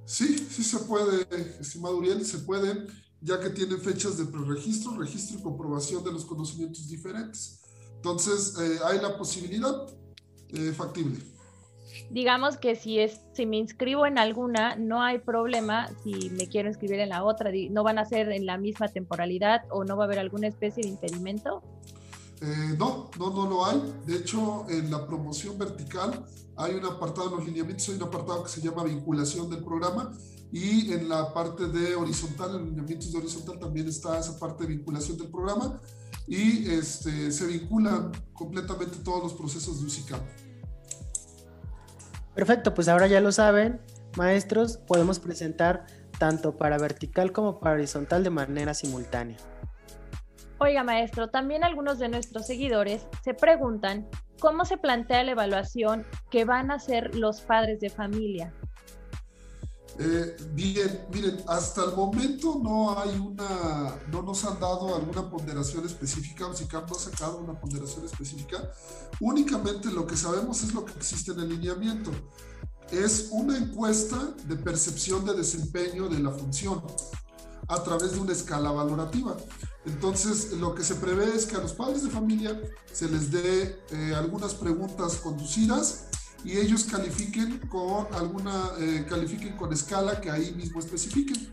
Sí, 0.06 0.38
sí 0.38 0.64
se 0.64 0.80
puede, 0.80 1.26
estimado 1.60 1.98
Uriel, 1.98 2.24
se 2.24 2.40
pueden, 2.40 2.88
ya 3.22 3.40
que 3.40 3.50
tienen 3.50 3.80
fechas 3.80 4.18
de 4.18 4.26
preregistro, 4.26 4.98
registro 4.98 5.40
y 5.40 5.42
comprobación 5.42 6.04
de 6.04 6.12
los 6.12 6.26
conocimientos 6.26 6.88
diferentes. 6.88 7.62
Entonces, 7.96 8.56
eh, 8.60 8.80
hay 8.86 9.00
la 9.00 9.18
posibilidad 9.18 9.88
eh, 10.50 10.74
factible. 10.74 11.20
Digamos 12.10 12.58
que 12.58 12.76
si, 12.76 13.00
es, 13.00 13.22
si 13.34 13.46
me 13.46 13.58
inscribo 13.58 14.06
en 14.06 14.18
alguna, 14.18 14.76
no 14.76 15.02
hay 15.02 15.20
problema 15.20 15.90
si 16.04 16.30
me 16.32 16.48
quiero 16.48 16.68
inscribir 16.68 17.00
en 17.00 17.10
la 17.10 17.24
otra, 17.24 17.52
no 17.70 17.84
van 17.84 18.00
a 18.00 18.06
ser 18.06 18.32
en 18.32 18.46
la 18.46 18.58
misma 18.58 18.88
temporalidad 18.90 19.62
o 19.70 19.84
no 19.84 19.96
va 19.98 20.04
a 20.04 20.08
haber 20.08 20.20
alguna 20.20 20.48
especie 20.48 20.84
de 20.84 20.90
impedimento. 20.90 21.64
Eh, 22.42 22.76
no, 22.78 23.12
no, 23.20 23.30
no 23.30 23.48
lo 23.48 23.66
hay. 23.66 24.02
De 24.06 24.16
hecho, 24.16 24.66
en 24.68 24.90
la 24.90 25.06
promoción 25.06 25.58
vertical 25.60 26.26
hay 26.58 26.74
un 26.74 26.86
apartado 26.86 27.30
en 27.30 27.36
los 27.36 27.46
lineamientos, 27.46 27.88
hay 27.90 27.96
un 27.96 28.04
apartado 28.04 28.44
que 28.44 28.50
se 28.50 28.62
llama 28.62 28.84
vinculación 28.84 29.50
del 29.50 29.64
programa 29.64 30.12
y 30.52 30.92
en 30.92 31.08
la 31.08 31.34
parte 31.34 31.68
de 31.68 31.96
horizontal, 31.96 32.56
en 32.56 32.66
lineamientos 32.66 33.12
de 33.12 33.20
horizontal 33.20 33.60
también 33.60 33.88
está 33.88 34.20
esa 34.20 34.38
parte 34.40 34.64
de 34.64 34.70
vinculación 34.70 35.18
del 35.18 35.30
programa 35.30 35.80
y 36.28 36.70
este, 36.70 37.32
se 37.32 37.46
vinculan 37.46 38.12
completamente 38.34 38.98
todos 39.04 39.24
los 39.24 39.34
procesos 39.34 39.80
de 39.80 39.86
UCICAP. 39.86 40.22
Perfecto, 42.34 42.74
pues 42.74 42.88
ahora 42.88 43.08
ya 43.08 43.22
lo 43.22 43.32
saben, 43.32 43.82
maestros, 44.18 44.78
podemos 44.78 45.20
presentar 45.20 45.86
tanto 46.18 46.58
para 46.58 46.78
vertical 46.78 47.32
como 47.32 47.60
para 47.60 47.76
horizontal 47.76 48.24
de 48.24 48.30
manera 48.30 48.74
simultánea. 48.74 49.38
Oiga, 50.64 50.84
maestro, 50.84 51.28
también 51.28 51.64
algunos 51.64 51.98
de 51.98 52.08
nuestros 52.08 52.46
seguidores 52.46 53.08
se 53.24 53.34
preguntan 53.34 54.08
cómo 54.40 54.64
se 54.64 54.78
plantea 54.78 55.24
la 55.24 55.32
evaluación 55.32 56.06
que 56.30 56.46
van 56.46 56.70
a 56.70 56.76
hacer 56.76 57.16
los 57.16 57.42
padres 57.42 57.80
de 57.80 57.90
familia. 57.90 58.54
Eh, 59.98 60.36
bien, 60.52 61.08
miren, 61.12 61.38
hasta 61.48 61.86
el 61.86 61.96
momento 61.96 62.60
no 62.62 62.96
hay 62.96 63.10
una, 63.18 63.98
no 64.12 64.22
nos 64.22 64.46
han 64.46 64.60
dado 64.60 64.96
alguna 64.96 65.28
ponderación 65.32 65.84
específica, 65.84 66.46
o 66.46 66.54
SICAP 66.54 66.88
no 66.88 66.96
ha 66.96 67.00
sacado 67.00 67.40
una 67.40 67.60
ponderación 67.60 68.06
específica. 68.06 68.72
Únicamente 69.20 69.92
lo 69.92 70.06
que 70.06 70.16
sabemos 70.16 70.62
es 70.62 70.76
lo 70.76 70.86
que 70.86 70.94
existe 70.94 71.32
en 71.32 71.40
el 71.40 71.50
lineamiento. 71.50 72.12
Es 72.92 73.30
una 73.32 73.58
encuesta 73.58 74.36
de 74.46 74.58
percepción 74.58 75.26
de 75.26 75.34
desempeño 75.34 76.08
de 76.08 76.20
la 76.20 76.30
función 76.30 76.84
a 77.72 77.84
través 77.84 78.14
de 78.14 78.20
una 78.20 78.34
escala 78.34 78.72
valorativa. 78.72 79.38
Entonces, 79.86 80.52
lo 80.54 80.76
que 80.76 80.84
se 80.84 80.96
prevé 80.96 81.36
es 81.36 81.46
que 81.46 81.56
a 81.56 81.60
los 81.60 81.74
padres 81.74 82.04
de 82.04 82.10
familia 82.10 82.60
se 82.92 83.08
les 83.08 83.32
dé 83.32 83.80
eh, 83.92 84.14
algunas 84.16 84.54
preguntas 84.54 85.16
conducidas 85.16 86.08
y 86.44 86.58
ellos 86.58 86.84
califiquen 86.84 87.60
con 87.70 88.08
alguna, 88.14 88.72
eh, 88.80 89.06
califiquen 89.08 89.56
con 89.56 89.72
escala 89.72 90.20
que 90.20 90.30
ahí 90.30 90.52
mismo 90.52 90.80
especifiquen. 90.80 91.52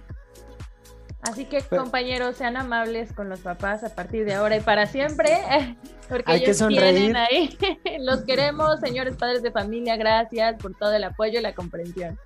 Así 1.22 1.44
que 1.44 1.62
compañeros, 1.62 2.36
sean 2.36 2.56
amables 2.56 3.12
con 3.12 3.28
los 3.28 3.40
papás 3.40 3.84
a 3.84 3.94
partir 3.94 4.24
de 4.24 4.34
ahora 4.34 4.56
y 4.56 4.60
para 4.60 4.86
siempre, 4.86 5.38
porque 6.08 6.32
Hay 6.32 6.42
ellos 6.42 6.58
que 6.58 6.68
tienen 6.68 7.16
ahí. 7.16 7.56
Los 8.00 8.22
queremos, 8.22 8.80
señores 8.80 9.16
padres 9.16 9.42
de 9.42 9.50
familia, 9.50 9.96
gracias 9.96 10.60
por 10.60 10.74
todo 10.74 10.92
el 10.92 11.04
apoyo 11.04 11.38
y 11.38 11.42
la 11.42 11.54
comprensión. 11.54 12.18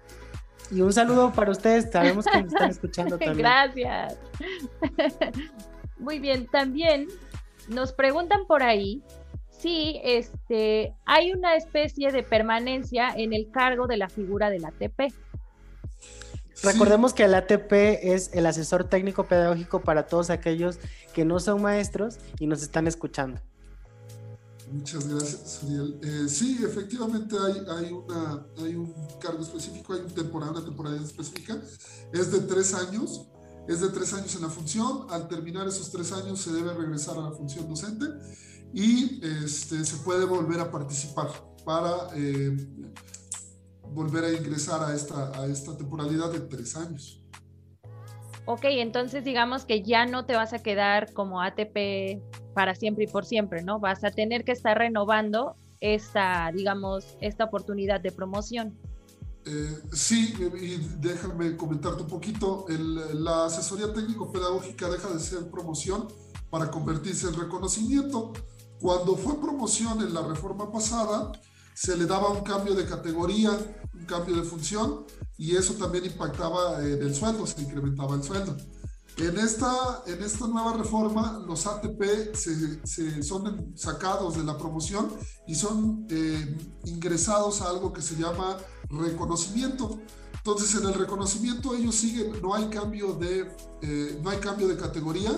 Y 0.72 0.80
un 0.80 0.92
saludo 0.92 1.32
para 1.32 1.50
ustedes, 1.50 1.90
sabemos 1.90 2.24
que 2.24 2.42
nos 2.42 2.52
están 2.52 2.70
escuchando 2.70 3.18
también. 3.18 3.38
Gracias. 3.38 4.16
Muy 5.98 6.18
bien, 6.18 6.46
también 6.46 7.08
nos 7.68 7.92
preguntan 7.92 8.46
por 8.46 8.62
ahí 8.62 9.02
si 9.50 10.00
este, 10.02 10.94
hay 11.04 11.32
una 11.32 11.56
especie 11.56 12.10
de 12.10 12.22
permanencia 12.22 13.10
en 13.14 13.32
el 13.32 13.50
cargo 13.50 13.86
de 13.86 13.98
la 13.98 14.08
figura 14.08 14.50
del 14.50 14.64
ATP. 14.64 15.12
Recordemos 16.64 17.12
que 17.12 17.24
el 17.24 17.34
ATP 17.34 17.72
es 18.02 18.32
el 18.34 18.46
asesor 18.46 18.84
técnico 18.84 19.24
pedagógico 19.24 19.80
para 19.80 20.06
todos 20.06 20.30
aquellos 20.30 20.78
que 21.12 21.24
no 21.24 21.38
son 21.38 21.60
maestros 21.60 22.18
y 22.38 22.46
nos 22.46 22.62
están 22.62 22.86
escuchando. 22.86 23.40
Muchas 24.72 25.06
gracias, 25.06 25.60
Uriel. 25.64 26.00
Eh, 26.02 26.28
sí, 26.28 26.58
efectivamente 26.64 27.36
hay, 27.38 27.62
hay, 27.68 27.92
una, 27.92 28.46
un 28.58 28.94
cargo 29.20 29.42
específico, 29.42 29.92
hay 29.92 30.00
una 30.00 30.14
temporada, 30.14 30.52
una 30.52 30.64
temporada 30.64 30.96
específica. 30.96 31.60
Es 32.12 32.32
de 32.32 32.40
tres 32.40 32.72
años, 32.72 33.28
es 33.68 33.80
de 33.80 33.88
tres 33.88 34.14
años 34.14 34.34
en 34.34 34.42
la 34.42 34.48
función. 34.48 35.06
Al 35.10 35.28
terminar 35.28 35.68
esos 35.68 35.90
tres 35.90 36.10
años 36.12 36.40
se 36.40 36.52
debe 36.52 36.72
regresar 36.72 37.18
a 37.18 37.20
la 37.20 37.32
función 37.32 37.68
docente 37.68 38.06
y 38.72 39.20
este, 39.44 39.84
se 39.84 39.96
puede 39.98 40.24
volver 40.24 40.60
a 40.60 40.70
participar 40.70 41.28
para 41.66 42.08
eh, 42.14 42.56
volver 43.92 44.24
a 44.24 44.32
ingresar 44.32 44.82
a 44.82 44.94
esta, 44.94 45.38
a 45.38 45.46
esta 45.46 45.76
temporalidad 45.76 46.32
de 46.32 46.40
tres 46.40 46.76
años. 46.76 47.21
Ok, 48.44 48.64
entonces 48.64 49.24
digamos 49.24 49.64
que 49.64 49.82
ya 49.82 50.04
no 50.04 50.26
te 50.26 50.34
vas 50.34 50.52
a 50.52 50.62
quedar 50.62 51.12
como 51.12 51.40
ATP 51.40 52.20
para 52.54 52.74
siempre 52.74 53.04
y 53.04 53.06
por 53.06 53.24
siempre, 53.24 53.62
¿no? 53.62 53.78
Vas 53.78 54.02
a 54.02 54.10
tener 54.10 54.44
que 54.44 54.52
estar 54.52 54.76
renovando 54.76 55.56
esta, 55.80 56.50
digamos, 56.52 57.16
esta 57.20 57.44
oportunidad 57.44 58.00
de 58.00 58.10
promoción. 58.10 58.78
Eh, 59.44 59.78
sí, 59.92 60.34
y 60.60 60.76
déjame 61.00 61.56
comentarte 61.56 62.02
un 62.02 62.08
poquito, 62.08 62.66
la 62.68 63.46
asesoría 63.46 63.92
técnico-pedagógica 63.92 64.88
deja 64.88 65.08
de 65.08 65.18
ser 65.18 65.50
promoción 65.50 66.08
para 66.50 66.70
convertirse 66.70 67.28
en 67.28 67.34
reconocimiento. 67.34 68.32
Cuando 68.80 69.16
fue 69.16 69.40
promoción 69.40 70.00
en 70.00 70.14
la 70.14 70.22
reforma 70.22 70.70
pasada, 70.70 71.32
se 71.74 71.96
le 71.96 72.06
daba 72.06 72.28
un 72.28 72.42
cambio 72.42 72.74
de 72.74 72.84
categoría, 72.84 73.50
un 73.94 74.04
cambio 74.04 74.36
de 74.36 74.42
función, 74.42 75.06
y 75.42 75.56
eso 75.56 75.74
también 75.74 76.04
impactaba 76.04 76.80
en 76.86 77.02
el 77.02 77.12
sueldo, 77.12 77.44
se 77.48 77.60
incrementaba 77.60 78.14
el 78.14 78.22
sueldo. 78.22 78.56
En 79.16 79.36
esta, 79.36 80.04
en 80.06 80.22
esta 80.22 80.46
nueva 80.46 80.74
reforma, 80.74 81.42
los 81.48 81.66
ATP 81.66 82.32
se, 82.32 83.22
son 83.24 83.76
sacados 83.76 84.36
de 84.36 84.44
la 84.44 84.56
promoción 84.56 85.12
y 85.48 85.56
son 85.56 86.06
eh, 86.10 86.56
ingresados 86.84 87.60
a 87.60 87.70
algo 87.70 87.92
que 87.92 88.02
se 88.02 88.14
llama 88.14 88.56
reconocimiento. 88.88 89.98
Entonces, 90.32 90.80
en 90.80 90.86
el 90.86 90.94
reconocimiento 90.94 91.74
ellos 91.74 91.96
siguen, 91.96 92.40
no 92.40 92.54
hay 92.54 92.68
cambio 92.68 93.14
de, 93.14 93.50
eh, 93.82 94.20
no 94.22 94.30
hay 94.30 94.38
cambio 94.38 94.68
de 94.68 94.76
categoría, 94.76 95.36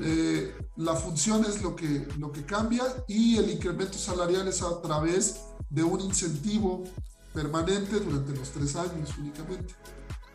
eh, 0.00 0.54
la 0.76 0.94
función 0.94 1.44
es 1.44 1.60
lo 1.60 1.74
que, 1.74 2.06
lo 2.18 2.30
que 2.30 2.44
cambia 2.44 2.84
y 3.08 3.36
el 3.36 3.50
incremento 3.50 3.98
salarial 3.98 4.46
es 4.46 4.62
a 4.62 4.80
través 4.80 5.40
de 5.70 5.82
un 5.82 6.00
incentivo 6.00 6.84
permanente 7.32 8.00
durante 8.00 8.34
los 8.34 8.50
tres 8.50 8.76
años 8.76 9.16
únicamente. 9.18 9.74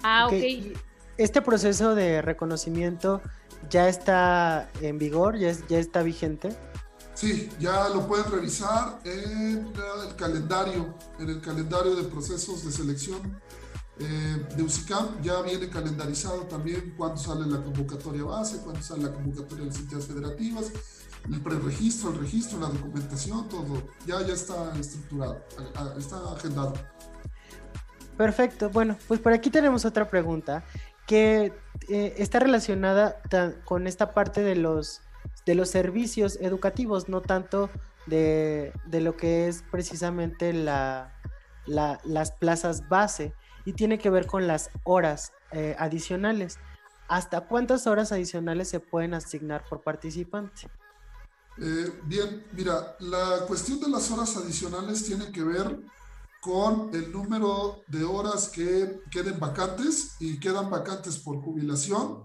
Ah, 0.01 0.27
ok. 0.27 0.77
Este 1.17 1.41
proceso 1.41 1.95
de 1.95 2.21
reconocimiento 2.21 3.21
ya 3.69 3.87
está 3.87 4.69
en 4.81 4.97
vigor, 4.97 5.37
ya, 5.37 5.51
ya 5.69 5.79
está 5.79 6.01
vigente. 6.01 6.55
Sí, 7.13 7.49
ya 7.59 7.89
lo 7.89 8.07
pueden 8.07 8.31
revisar 8.31 8.99
en 9.05 9.71
el 10.07 10.15
calendario, 10.15 10.95
en 11.19 11.29
el 11.29 11.41
calendario 11.41 11.95
de 11.95 12.03
procesos 12.03 12.65
de 12.65 12.71
selección 12.71 13.39
eh, 13.99 14.45
de 14.57 14.63
UCICAM 14.63 15.21
ya 15.21 15.39
viene 15.43 15.69
calendarizado 15.69 16.41
también 16.47 16.95
cuándo 16.97 17.17
sale 17.17 17.45
la 17.45 17.63
convocatoria 17.63 18.23
base, 18.23 18.57
cuándo 18.57 18.81
sale 18.81 19.03
la 19.03 19.13
convocatoria 19.13 19.65
de 19.65 19.69
las 19.69 19.79
entidades 19.79 20.07
federativas, 20.07 20.71
el 21.31 21.41
preregistro, 21.41 22.11
el 22.11 22.19
registro, 22.19 22.59
la 22.59 22.67
documentación, 22.67 23.47
todo. 23.49 23.83
Ya, 24.05 24.21
ya 24.21 24.33
está 24.33 24.73
estructurado, 24.77 25.43
está 25.97 26.17
agendado. 26.33 26.73
Perfecto. 28.17 28.69
Bueno, 28.69 28.97
pues 29.07 29.19
por 29.19 29.33
aquí 29.33 29.49
tenemos 29.49 29.85
otra 29.85 30.09
pregunta 30.09 30.63
que 31.07 31.53
eh, 31.89 32.15
está 32.17 32.39
relacionada 32.39 33.21
con 33.65 33.87
esta 33.87 34.13
parte 34.13 34.41
de 34.41 34.55
los, 34.55 35.01
de 35.45 35.55
los 35.55 35.69
servicios 35.69 36.37
educativos, 36.41 37.09
no 37.09 37.21
tanto 37.21 37.69
de, 38.05 38.73
de 38.85 39.01
lo 39.01 39.17
que 39.17 39.47
es 39.47 39.63
precisamente 39.71 40.53
la, 40.53 41.13
la, 41.65 41.99
las 42.03 42.31
plazas 42.31 42.87
base 42.87 43.33
y 43.65 43.73
tiene 43.73 43.97
que 43.97 44.09
ver 44.09 44.27
con 44.27 44.47
las 44.47 44.69
horas 44.83 45.33
eh, 45.51 45.75
adicionales. 45.79 46.59
¿Hasta 47.07 47.41
cuántas 47.41 47.85
horas 47.87 48.11
adicionales 48.11 48.69
se 48.69 48.79
pueden 48.79 49.13
asignar 49.13 49.63
por 49.65 49.81
participante? 49.81 50.69
Eh, 51.59 52.01
bien, 52.05 52.45
mira, 52.53 52.95
la 52.99 53.45
cuestión 53.47 53.79
de 53.79 53.89
las 53.89 54.09
horas 54.11 54.35
adicionales 54.37 55.05
tiene 55.05 55.31
que 55.31 55.43
ver 55.43 55.79
con 56.41 56.89
el 56.93 57.11
número 57.11 57.83
de 57.87 58.03
horas 58.03 58.49
que 58.49 59.01
queden 59.11 59.39
vacantes 59.39 60.15
y 60.19 60.39
quedan 60.39 60.69
vacantes 60.69 61.17
por 61.17 61.41
jubilación, 61.41 62.23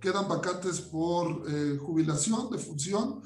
quedan 0.00 0.28
vacantes 0.28 0.80
por 0.80 1.44
eh, 1.48 1.78
jubilación 1.78 2.50
de 2.50 2.58
función 2.58 3.22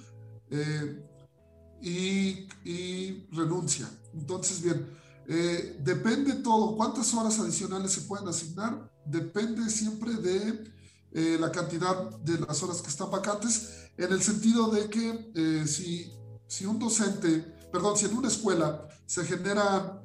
y, 1.81 2.47
y 2.65 3.27
renuncia. 3.31 3.89
Entonces, 4.13 4.61
bien, 4.63 4.87
eh, 5.29 5.79
depende 5.81 6.35
todo, 6.35 6.77
cuántas 6.77 7.15
horas 7.15 7.39
adicionales 7.39 7.93
se 7.93 8.03
pueden 8.03 8.29
asignar, 8.29 8.91
depende 9.07 9.71
siempre 9.71 10.15
de 10.15 10.65
eh, 11.13 11.37
la 11.39 11.53
cantidad 11.53 12.11
de 12.19 12.41
las 12.41 12.63
horas 12.63 12.83
que 12.83 12.89
están 12.89 13.11
vacantes, 13.11 13.82
en 13.97 14.13
el 14.13 14.23
sentido 14.23 14.71
de 14.71 14.89
que 14.89 15.33
eh, 15.35 15.67
si, 15.67 16.13
si 16.47 16.67
un 16.67 16.79
docente, 16.79 17.41
perdón, 17.71 17.97
si 17.97 18.07
en 18.07 18.17
una 18.17 18.29
escuela 18.29 18.89
se 19.07 19.25
generan, 19.25 20.01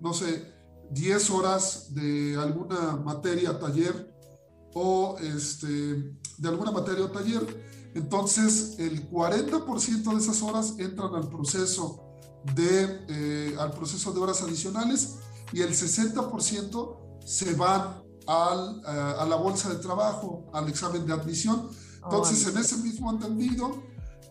no 0.00 0.14
sé, 0.14 0.54
10 0.90 1.30
horas 1.30 1.94
de 1.94 2.36
alguna 2.36 2.96
materia, 2.96 3.58
taller, 3.58 4.14
o 4.74 5.16
este, 5.20 5.66
de 6.38 6.48
alguna 6.48 6.70
materia 6.70 7.10
taller, 7.10 7.92
entonces 7.94 8.76
el 8.78 9.08
40% 9.08 10.02
de 10.02 10.16
esas 10.16 10.42
horas 10.42 10.74
entran 10.78 11.14
al 11.14 11.28
proceso 11.28 12.18
de, 12.54 13.04
eh, 13.08 13.56
al 13.58 13.70
proceso 13.70 14.12
de 14.12 14.20
horas 14.20 14.42
adicionales 14.42 15.16
y 15.52 15.62
el 15.62 15.70
60% 15.70 17.20
se 17.24 17.54
van 17.54 18.02
al, 18.26 18.82
eh, 18.86 19.14
a 19.18 19.24
la 19.26 19.36
bolsa 19.36 19.68
de 19.68 19.76
trabajo, 19.76 20.50
al 20.52 20.68
examen 20.68 21.06
de 21.06 21.12
admisión. 21.12 21.70
Entonces, 22.04 22.46
en 22.46 22.58
ese 22.58 22.76
mismo 22.78 23.10
entendido, 23.10 23.82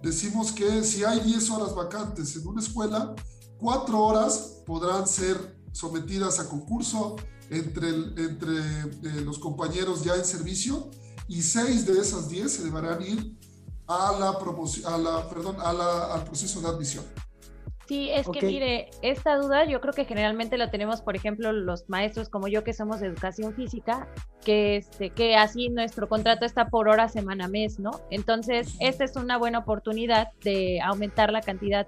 decimos 0.01 0.51
que 0.51 0.83
si 0.83 1.03
hay 1.03 1.19
10 1.21 1.49
horas 1.51 1.75
vacantes 1.75 2.35
en 2.35 2.47
una 2.47 2.61
escuela, 2.61 3.15
4 3.57 3.99
horas 3.99 4.61
podrán 4.65 5.07
ser 5.07 5.57
sometidas 5.71 6.39
a 6.39 6.47
concurso 6.47 7.15
entre, 7.49 7.89
entre 7.89 8.59
eh, 8.59 9.21
los 9.23 9.39
compañeros 9.39 10.03
ya 10.03 10.15
en 10.15 10.25
servicio 10.25 10.91
y 11.27 11.41
6 11.41 11.85
de 11.85 11.99
esas 11.99 12.29
10 12.29 12.51
se 12.51 12.63
deberán 12.63 13.01
ir 13.01 13.37
a 13.87 14.17
la 14.19 14.37
promoción, 14.39 14.93
a 14.93 14.97
la, 14.97 15.29
perdón, 15.29 15.57
a 15.59 15.73
la, 15.73 16.13
al 16.13 16.23
proceso 16.23 16.61
de 16.61 16.67
admisión. 16.67 17.03
Sí, 17.87 18.09
es 18.11 18.27
que 18.29 18.41
mire, 18.41 18.89
esta 19.01 19.35
duda 19.35 19.65
yo 19.65 19.81
creo 19.81 19.93
que 19.93 20.05
generalmente 20.05 20.57
la 20.57 20.71
tenemos, 20.71 21.01
por 21.01 21.15
ejemplo, 21.17 21.51
los 21.51 21.89
maestros 21.89 22.29
como 22.29 22.47
yo 22.47 22.63
que 22.63 22.73
somos 22.73 23.01
de 23.01 23.07
educación 23.07 23.53
física, 23.53 24.07
que 24.45 24.77
este, 24.77 25.09
que 25.09 25.35
así 25.35 25.69
nuestro 25.69 26.07
contrato 26.07 26.45
está 26.45 26.69
por 26.69 26.87
hora, 26.87 27.09
semana, 27.09 27.49
mes, 27.49 27.79
¿no? 27.79 27.91
Entonces, 28.09 28.75
esta 28.79 29.03
es 29.03 29.15
una 29.17 29.37
buena 29.37 29.59
oportunidad 29.59 30.29
de 30.43 30.79
aumentar 30.81 31.31
la 31.31 31.41
cantidad 31.41 31.85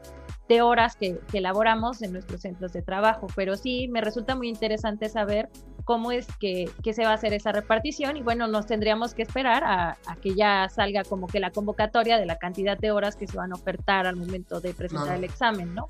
de 0.48 0.62
horas 0.62 0.96
que, 0.96 1.20
elaboramos 1.34 2.02
en 2.02 2.14
nuestros 2.14 2.42
centros 2.42 2.74
de 2.74 2.82
trabajo. 2.82 3.28
Pero 3.36 3.58
sí, 3.58 3.88
me 3.88 4.02
resulta 4.02 4.36
muy 4.36 4.48
interesante 4.48 5.10
saber 5.10 5.50
cómo 5.84 6.12
es 6.12 6.28
que, 6.40 6.72
se 6.94 7.04
va 7.04 7.12
a 7.12 7.14
hacer 7.14 7.34
esa 7.34 7.52
repartición 7.52 8.18
y 8.18 8.24
bueno, 8.24 8.48
nos 8.48 8.66
tendríamos 8.66 9.14
que 9.14 9.24
esperar 9.24 9.64
a, 9.64 9.98
que 10.22 10.36
ya 10.36 10.68
salga 10.70 11.04
como 11.04 11.28
que 11.28 11.40
la 11.40 11.52
convocatoria 11.52 12.18
de 12.18 12.25
la 12.25 12.38
cantidad 12.38 12.78
de 12.78 12.92
horas 12.92 13.16
que 13.16 13.28
se 13.28 13.38
van 13.38 13.52
a 13.52 13.56
ofertar 13.56 14.08
al 14.08 14.16
momento 14.16 14.60
de 14.60 14.74
presentar 14.74 15.18
el 15.18 15.24
examen, 15.24 15.74
¿no? 15.74 15.90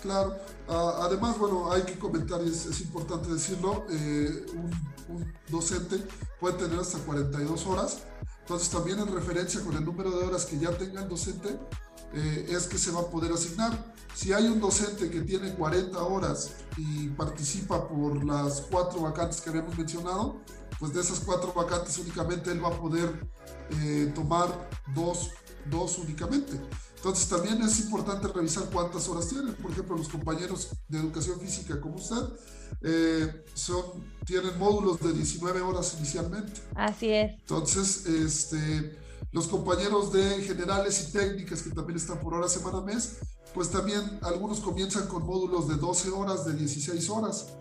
Claro, 0.00 0.36
ah, 0.68 1.00
además, 1.02 1.38
bueno, 1.38 1.72
hay 1.72 1.82
que 1.82 1.98
comentar, 1.98 2.40
y 2.42 2.48
es, 2.48 2.80
importante 2.80 3.28
decirlo, 3.30 3.84
eh, 3.90 4.46
un, 5.08 5.32
docente 5.48 5.96
puede 6.38 6.56
tener 6.58 6.78
hasta 6.78 6.98
42 6.98 7.66
horas, 7.66 8.02
entonces 8.40 8.70
también 8.70 9.00
en 9.00 9.12
referencia 9.12 9.60
con 9.64 9.74
el 9.74 9.84
número 9.84 10.10
de 10.10 10.26
horas 10.26 10.44
que 10.44 10.58
ya 10.58 10.70
tenga 10.70 11.02
el 11.02 11.08
docente, 11.08 11.58
eh, 12.14 12.46
es 12.50 12.66
que 12.66 12.78
se 12.78 12.90
va 12.90 13.00
a 13.00 13.06
poder 13.06 13.32
asignar. 13.32 13.94
Si 14.14 14.32
hay 14.32 14.48
un 14.48 14.60
docente 14.60 15.10
que 15.10 15.20
tiene 15.20 15.54
40 15.54 15.96
horas 16.02 16.50
y 16.76 17.08
participa 17.10 17.86
por 17.88 18.24
las 18.24 18.62
cuatro 18.62 19.02
vacantes 19.02 19.40
que 19.40 19.50
habíamos 19.50 19.76
mencionado, 19.78 20.40
pues 20.78 20.92
de 20.92 21.00
esas 21.00 21.20
cuatro 21.20 21.52
vacantes 21.52 21.98
únicamente 21.98 22.50
él 22.50 22.62
va 22.62 22.68
a 22.68 22.78
poder 22.78 23.28
eh, 23.80 24.10
tomar 24.14 24.68
dos, 24.94 25.30
dos 25.70 25.98
únicamente. 25.98 26.60
Entonces 26.96 27.28
también 27.28 27.62
es 27.62 27.78
importante 27.80 28.26
revisar 28.26 28.64
cuántas 28.72 29.08
horas 29.08 29.28
tienen. 29.28 29.54
Por 29.54 29.70
ejemplo, 29.70 29.96
los 29.96 30.08
compañeros 30.08 30.70
de 30.88 30.98
educación 30.98 31.38
física 31.38 31.80
como 31.80 31.96
usted 31.96 32.16
eh, 32.82 33.44
son, 33.54 33.84
tienen 34.26 34.58
módulos 34.58 35.00
de 35.00 35.12
19 35.12 35.60
horas 35.60 35.94
inicialmente. 35.96 36.60
Así 36.74 37.10
es. 37.10 37.38
Entonces, 37.40 38.04
este, 38.06 38.98
los 39.32 39.46
compañeros 39.46 40.12
de 40.12 40.42
generales 40.42 41.08
y 41.08 41.12
técnicas 41.12 41.62
que 41.62 41.70
también 41.70 41.96
están 41.96 42.18
por 42.20 42.34
hora 42.34 42.48
semana 42.48 42.80
mes, 42.80 43.18
pues 43.54 43.70
también 43.70 44.02
algunos 44.22 44.60
comienzan 44.60 45.06
con 45.06 45.26
módulos 45.26 45.68
de 45.68 45.76
12 45.76 46.10
horas, 46.10 46.46
de 46.46 46.54
16 46.54 47.10
horas. 47.10 47.54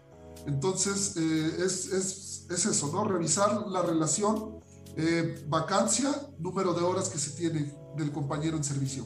Entonces, 0.45 1.17
eh, 1.17 1.65
es, 1.65 1.91
es, 1.91 2.47
es, 2.49 2.65
eso, 2.65 2.89
¿no? 2.93 3.03
Revisar 3.03 3.67
la 3.67 3.81
relación 3.81 4.59
eh, 4.95 5.43
vacancia, 5.47 6.09
número 6.39 6.73
de 6.73 6.81
horas 6.81 7.09
que 7.09 7.17
se 7.17 7.31
tiene 7.31 7.73
del 7.95 8.11
compañero 8.11 8.55
en 8.55 8.63
servicio. 8.63 9.05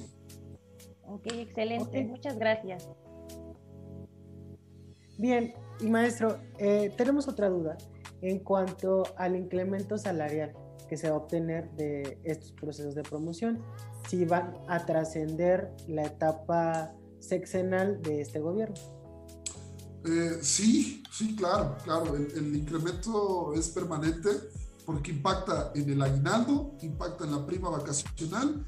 Ok, 1.07 1.27
excelente. 1.33 2.03
Muchas 2.03 2.37
gracias. 2.37 2.87
Bien, 5.17 5.53
y 5.79 5.89
maestro, 5.89 6.37
eh, 6.57 6.93
tenemos 6.95 7.27
otra 7.27 7.49
duda 7.49 7.77
en 8.21 8.39
cuanto 8.39 9.03
al 9.17 9.35
incremento 9.35 9.97
salarial 9.97 10.53
que 10.91 10.97
se 10.97 11.09
va 11.09 11.15
a 11.15 11.19
obtener 11.19 11.71
de 11.77 12.19
estos 12.25 12.51
procesos 12.51 12.95
de 12.95 13.01
promoción, 13.01 13.63
si 14.09 14.25
van 14.25 14.57
a 14.67 14.85
trascender 14.85 15.73
la 15.87 16.03
etapa 16.03 16.91
sexenal 17.21 18.01
de 18.01 18.19
este 18.19 18.41
gobierno. 18.41 18.75
Eh, 20.03 20.39
sí, 20.41 21.01
sí, 21.09 21.33
claro, 21.37 21.77
claro. 21.85 22.13
El, 22.13 22.29
el, 22.35 22.57
incremento 22.57 23.53
es 23.53 23.69
permanente 23.69 24.31
porque 24.85 25.11
impacta 25.11 25.71
en 25.75 25.89
el 25.89 26.01
aguinaldo, 26.01 26.75
impacta 26.81 27.23
en 27.23 27.31
la 27.31 27.45
prima 27.45 27.69
vacacional 27.69 28.65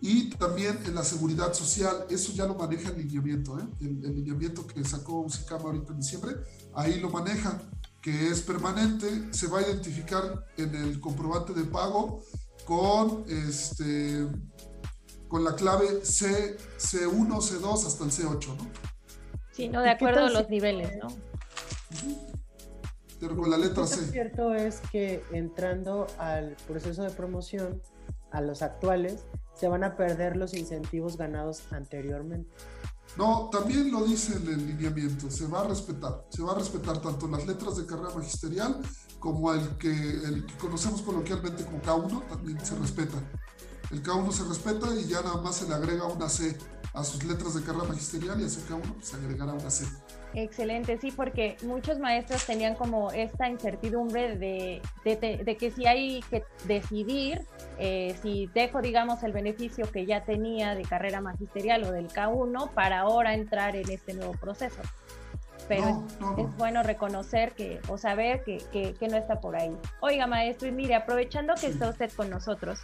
y 0.00 0.30
también 0.30 0.76
en 0.86 0.96
la 0.96 1.04
seguridad 1.04 1.54
social, 1.54 2.04
eso 2.10 2.32
ya 2.32 2.46
lo 2.46 2.56
maneja 2.56 2.88
el 2.88 2.98
lineamiento, 2.98 3.60
¿eh? 3.60 3.68
el, 3.80 4.16
lineamiento 4.16 4.66
que 4.66 4.82
sacó 4.84 5.20
UCICAM 5.20 5.60
ahorita 5.60 5.92
en 5.92 6.00
diciembre, 6.00 6.32
ahí 6.74 6.98
lo 6.98 7.10
maneja, 7.10 7.62
que 8.00 8.28
es 8.28 8.40
permanente, 8.42 9.32
se 9.32 9.46
va 9.46 9.58
a 9.58 9.62
identificar 9.62 10.46
en 10.56 10.74
el 10.74 11.00
comprobante 11.00 11.52
de 11.52 11.64
pago 11.64 12.22
con, 12.64 13.24
este, 13.28 14.26
con 15.28 15.44
la 15.44 15.54
clave 15.54 16.04
C, 16.04 16.56
C1, 16.78 17.28
C2 17.28 17.86
hasta 17.86 18.04
el 18.04 18.10
C8, 18.10 18.56
¿no? 18.56 18.70
Sí, 19.52 19.68
no, 19.68 19.82
de 19.82 19.90
acuerdo 19.90 20.24
a 20.24 20.30
los 20.30 20.48
niveles, 20.48 20.96
¿no? 21.02 21.08
Pero 23.18 23.36
con 23.36 23.50
la 23.50 23.58
letra 23.58 23.86
C. 23.86 24.00
Lo 24.00 24.12
cierto 24.12 24.54
es 24.54 24.80
que 24.90 25.22
entrando 25.32 26.06
al 26.18 26.56
proceso 26.66 27.02
de 27.02 27.10
promoción, 27.10 27.82
a 28.30 28.40
los 28.40 28.62
actuales, 28.62 29.24
se 29.54 29.68
van 29.68 29.84
a 29.84 29.96
perder 29.96 30.36
los 30.36 30.54
incentivos 30.54 31.18
ganados 31.18 31.64
anteriormente. 31.72 32.50
No, 33.16 33.48
también 33.50 33.90
lo 33.90 34.04
dice 34.04 34.34
el 34.36 34.66
lineamiento, 34.66 35.30
se 35.30 35.46
va 35.46 35.62
a 35.62 35.68
respetar, 35.68 36.26
se 36.30 36.42
va 36.42 36.52
a 36.52 36.54
respetar 36.54 37.00
tanto 37.02 37.26
las 37.26 37.46
letras 37.46 37.76
de 37.76 37.84
carrera 37.84 38.14
magisterial 38.14 38.80
como 39.18 39.52
el 39.52 39.76
que, 39.76 39.90
el 39.90 40.46
que 40.46 40.56
conocemos 40.56 41.02
coloquialmente 41.02 41.64
como 41.64 41.82
K1, 41.82 42.28
también 42.28 42.64
se 42.64 42.76
respeta. 42.76 43.18
El 43.90 44.02
K1 44.02 44.32
se 44.32 44.44
respeta 44.44 44.94
y 44.94 45.06
ya 45.06 45.22
nada 45.22 45.42
más 45.42 45.56
se 45.56 45.68
le 45.68 45.74
agrega 45.74 46.04
una 46.04 46.28
C 46.28 46.56
a 46.94 47.04
sus 47.04 47.24
letras 47.24 47.54
de 47.54 47.62
carrera 47.62 47.84
magisterial 47.84 48.40
y 48.40 48.44
a 48.44 48.46
ese 48.46 48.60
K1 48.68 48.94
pues, 48.94 49.08
se 49.08 49.16
agregará 49.16 49.52
una 49.52 49.70
C. 49.70 49.86
Excelente, 50.34 50.96
sí, 50.98 51.10
porque 51.10 51.56
muchos 51.62 51.98
maestros 51.98 52.46
tenían 52.46 52.74
como 52.74 53.10
esta 53.10 53.48
incertidumbre 53.48 54.36
de, 54.36 54.80
de, 55.04 55.56
que 55.56 55.70
si 55.70 55.86
hay 55.86 56.20
que 56.30 56.44
decidir, 56.66 57.42
eh, 57.78 58.14
si 58.22 58.46
dejo, 58.54 58.80
digamos, 58.80 59.22
el 59.24 59.32
beneficio 59.32 59.90
que 59.90 60.06
ya 60.06 60.22
tenía 60.22 60.74
de 60.74 60.82
carrera 60.82 61.20
magisterial 61.20 61.82
o 61.84 61.90
del 61.90 62.08
K1 62.08 62.70
para 62.70 63.00
ahora 63.00 63.34
entrar 63.34 63.74
en 63.74 63.90
este 63.90 64.14
nuevo 64.14 64.32
proceso. 64.32 64.80
Pero 65.66 66.04
es, 66.38 66.56
bueno 66.56 66.82
reconocer 66.82 67.52
que 67.52 67.80
o 67.88 67.98
saber 67.98 68.42
que, 68.44 68.58
que, 68.72 68.94
que 68.94 69.08
no 69.08 69.16
está 69.16 69.40
por 69.40 69.56
ahí. 69.56 69.72
Oiga, 70.00 70.26
maestro, 70.26 70.68
y 70.68 70.72
mire, 70.72 70.94
aprovechando 70.94 71.54
que 71.54 71.66
está 71.66 71.88
usted 71.88 72.10
con 72.12 72.30
nosotros, 72.30 72.80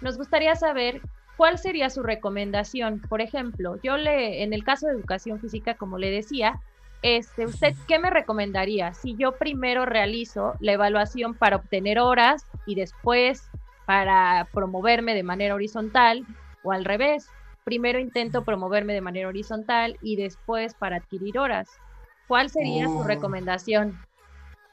nos 0.00 0.16
gustaría 0.16 0.54
saber 0.54 1.00
¿cuál 1.40 1.56
sería 1.56 1.88
su 1.88 2.02
recomendación? 2.02 3.00
Por 3.00 3.22
ejemplo, 3.22 3.76
yo 3.82 3.96
le, 3.96 4.42
en 4.42 4.52
el 4.52 4.62
caso 4.62 4.86
de 4.86 4.92
educación 4.92 5.40
física, 5.40 5.72
como 5.72 5.96
le 5.96 6.10
decía, 6.10 6.60
este, 7.02 7.46
¿usted 7.46 7.74
qué 7.88 7.98
me 7.98 8.10
recomendaría? 8.10 8.92
Si 8.94 9.16
yo 9.16 9.32
primero 9.32 9.86
realizo 9.86 10.54
la 10.60 10.72
evaluación 10.72 11.34
para 11.34 11.56
obtener 11.56 11.98
horas 11.98 12.44
y 12.66 12.74
después 12.74 13.42
para 13.86 14.48
promoverme 14.52 15.14
de 15.14 15.22
manera 15.22 15.54
horizontal 15.54 16.26
o 16.62 16.72
al 16.72 16.84
revés, 16.84 17.26
primero 17.64 17.98
intento 17.98 18.44
promoverme 18.44 18.92
de 18.92 19.00
manera 19.00 19.28
horizontal 19.28 19.96
y 20.02 20.16
después 20.16 20.74
para 20.74 20.96
adquirir 20.96 21.38
horas. 21.38 21.68
¿Cuál 22.28 22.50
sería 22.50 22.84
su 22.84 22.98
oh. 22.98 23.04
recomendación? 23.04 23.98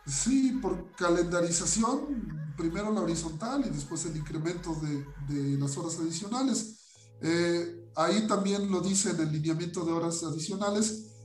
Sí, 0.06 0.58
por 0.62 0.92
calendarización, 0.92 2.54
primero 2.56 2.92
la 2.92 3.02
horizontal 3.02 3.66
y 3.66 3.70
después 3.70 4.06
el 4.06 4.18
incremento 4.18 4.76
de, 4.76 5.58
las 5.58 5.78
horas 5.78 6.00
adicionales. 6.00 6.76
Eh, 7.22 7.90
ahí 7.96 8.28
también 8.28 8.70
lo 8.70 8.82
dice 8.82 9.12
en 9.12 9.22
el 9.22 9.32
lineamiento 9.32 9.84
de 9.84 9.92
horas 9.92 10.24
adicionales 10.24 11.17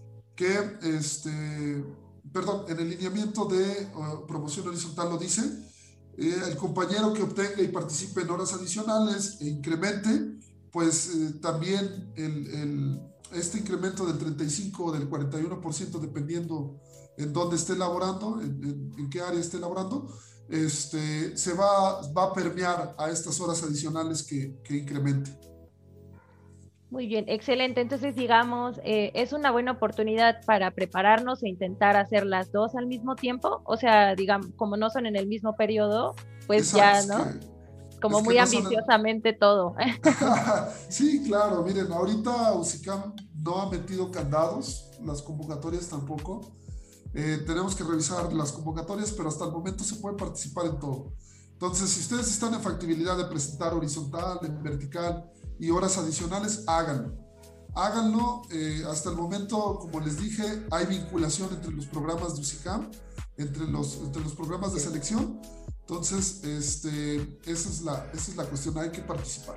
que, 0.43 0.97
este, 0.97 1.85
perdón, 2.33 2.65
en 2.69 2.81
el 2.81 2.91
lineamiento 2.91 3.45
de 3.45 3.89
uh, 3.95 4.27
promoción 4.27 4.67
horizontal 4.67 5.11
lo 5.11 5.19
dice, 5.19 5.43
eh, 6.19 6.43
el 6.49 6.57
compañero 6.57 7.13
que 7.13 7.23
obtenga 7.23 7.63
y 7.63 7.69
participe 7.69 8.23
en 8.23 8.31
horas 8.31 8.53
adicionales 8.53 9.37
e 9.41 9.47
incremente, 9.47 10.11
pues 10.73 11.15
eh, 11.15 11.35
también 11.41 12.13
el, 12.17 13.01
este 13.33 13.59
incremento 13.59 14.05
del 14.05 14.19
35 14.19 14.85
o 14.85 14.93
del 14.93 15.09
41%, 15.09 16.01
dependiendo 16.01 16.81
en 17.17 17.33
dónde 17.33 17.57
esté 17.57 17.75
elaborando, 17.75 18.41
en, 18.41 18.93
en, 18.99 19.11
qué 19.11 19.21
área 19.21 19.39
esté 19.39 19.59
elaborando, 19.59 20.13
este, 20.49 21.37
se 21.37 21.55
va, 21.55 22.01
va 22.11 22.25
a 22.25 22.33
permear 22.33 22.97
a 22.99 23.11
estas 23.11 23.41
horas 23.41 23.63
adicionales 23.63 24.25
que, 24.25 24.61
que 24.65 24.77
incremente. 24.77 25.52
Muy 26.93 27.07
bien, 27.07 27.25
excelente. 27.27 27.81
Entonces, 27.81 28.15
digamos, 28.15 28.79
eh, 28.85 29.13
es 29.15 29.33
una 29.33 29.51
buena 29.51 29.73
oportunidad 29.73 30.45
para 30.45 30.73
prepararnos 30.73 31.43
e 31.43 31.49
intentar 31.49 31.97
hacer 31.97 32.27
las 32.27 32.53
dos 32.53 32.75
al 32.75 32.87
mismo 32.87 33.17
tiempo. 33.17 33.63
O 33.65 33.79
sea, 33.79 34.15
digamos, 34.15 34.49
como 34.57 34.77
no 34.77 34.91
son 34.91 35.07
en 35.07 35.17
el 35.17 35.27
mismo 35.27 35.57
periodo, 35.57 36.15
pues 36.47 36.71
ya, 36.71 37.03
¿no? 37.07 37.25
como 38.03 38.21
muy 38.21 38.37
ambiciosamente 38.37 39.33
todo. 39.33 39.75
sí, 40.91 41.25
claro. 41.27 41.63
Miren, 41.63 41.91
ahorita 41.91 42.53
UCICAM 42.57 43.15
no 43.43 43.63
ha 43.63 43.71
metido 43.71 44.11
candados, 44.11 44.91
las 45.03 45.23
convocatorias 45.23 45.89
tampoco. 45.89 46.53
Eh, 47.15 47.43
tenemos 47.47 47.75
que 47.75 47.85
revisar 47.85 48.31
las 48.35 48.53
convocatorias, 48.53 49.13
pero 49.13 49.31
hasta 49.31 49.47
el 49.47 49.53
momento 49.53 49.83
se 49.83 49.97
puede 49.97 50.19
participar 50.19 50.67
en 50.67 50.79
todo. 50.79 51.15
Entonces, 51.55 51.89
si 51.89 52.01
ustedes 52.01 52.31
están 52.31 52.53
en 52.53 52.61
factibilidad 52.61 53.17
de 53.17 53.25
presentar 53.25 53.73
horizontal, 53.73 54.41
en 54.43 54.63
vertical, 54.63 55.33
y 55.63 55.71
horas 55.71 55.97
adicionales, 55.97 56.65
háganlo. 56.67 57.13
Háganlo. 57.77 58.43
Eh, 58.51 58.83
hasta 58.91 59.11
el 59.11 59.17
momento, 59.17 59.79
como 59.79 60.01
les 60.01 60.21
dije, 60.21 60.43
hay 60.73 60.87
vinculación 60.87 61.51
entre 61.55 61.71
los 61.71 61.87
programas 61.87 62.35
de 62.35 62.41
UCICAM, 62.41 62.91
entre 63.37 63.69
los, 63.69 63.99
entre 63.99 64.23
los 64.23 64.35
programas 64.35 64.75
de 64.75 64.81
selección. 64.81 65.41
Entonces, 65.83 66.43
este, 66.43 67.39
esa, 67.47 67.69
es 67.69 67.81
la, 67.83 68.11
esa 68.13 68.33
es 68.33 68.37
la 68.37 68.45
cuestión, 68.45 68.77
hay 68.77 68.91
que 68.91 69.03
participar. 69.03 69.55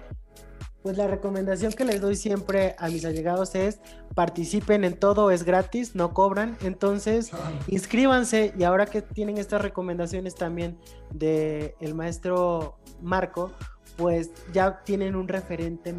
pues 0.83 0.95
la 0.95 1.07
recomendación 1.07 1.73
que 1.73 1.83
les 1.83 1.99
doy 1.99 2.15
siempre 2.15 2.75
a 2.77 2.87
mis 2.89 3.03
allegados 3.03 3.55
es 3.55 3.79
participen 4.13 4.83
en 4.83 4.99
todo, 4.99 5.31
es 5.31 5.41
gratis, 5.41 5.95
no 5.95 6.13
cobran, 6.13 6.55
entonces 6.61 7.31
inscríbanse 7.65 8.53
y 8.55 8.63
ahora 8.63 8.85
que 8.85 9.01
tienen 9.01 9.39
estas 9.39 9.63
recomendaciones 9.63 10.35
también 10.35 10.77
del 11.11 11.73
el 11.79 11.95
maestro 11.95 12.77
Marco, 13.01 13.51
pues 13.97 14.31
ya 14.53 14.83
tienen 14.83 15.15
un 15.15 15.27
referente 15.27 15.93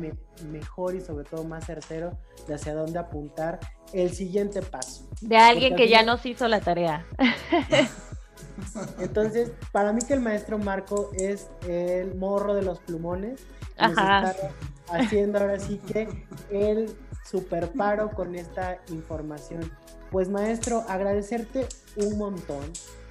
mejor 0.51 0.95
y 0.95 1.01
sobre 1.01 1.25
todo 1.25 1.45
más 1.45 1.67
certero 1.67 2.19
de 2.47 2.55
hacia 2.55 2.75
dónde 2.75 2.99
apuntar 2.99 3.59
el 3.93 4.11
siguiente 4.11 4.63
paso. 4.63 5.09
De 5.21 5.37
alguien 5.37 5.77
que 5.77 5.89
ya 5.89 6.03
nos 6.03 6.25
hizo 6.27 6.49
la 6.49 6.61
tarea. 6.61 7.07
Entonces, 8.99 9.53
para 9.73 9.93
mí 9.93 10.01
que 10.07 10.15
el 10.15 10.21
maestro 10.21 10.59
Marco 10.59 11.11
es 11.15 11.49
el 11.67 12.15
morro 12.15 12.55
de 12.55 12.63
los 12.63 12.81
plumones. 12.81 13.41
Ajá 13.79 14.35
haciendo 14.89 15.39
ahora 15.39 15.59
sí 15.59 15.79
que 15.79 16.09
el 16.51 16.97
super 17.25 17.71
paro 17.73 18.11
con 18.11 18.35
esta 18.35 18.79
información. 18.89 19.71
Pues 20.11 20.29
maestro, 20.29 20.85
agradecerte 20.89 21.67
un 21.97 22.17
montón 22.17 22.65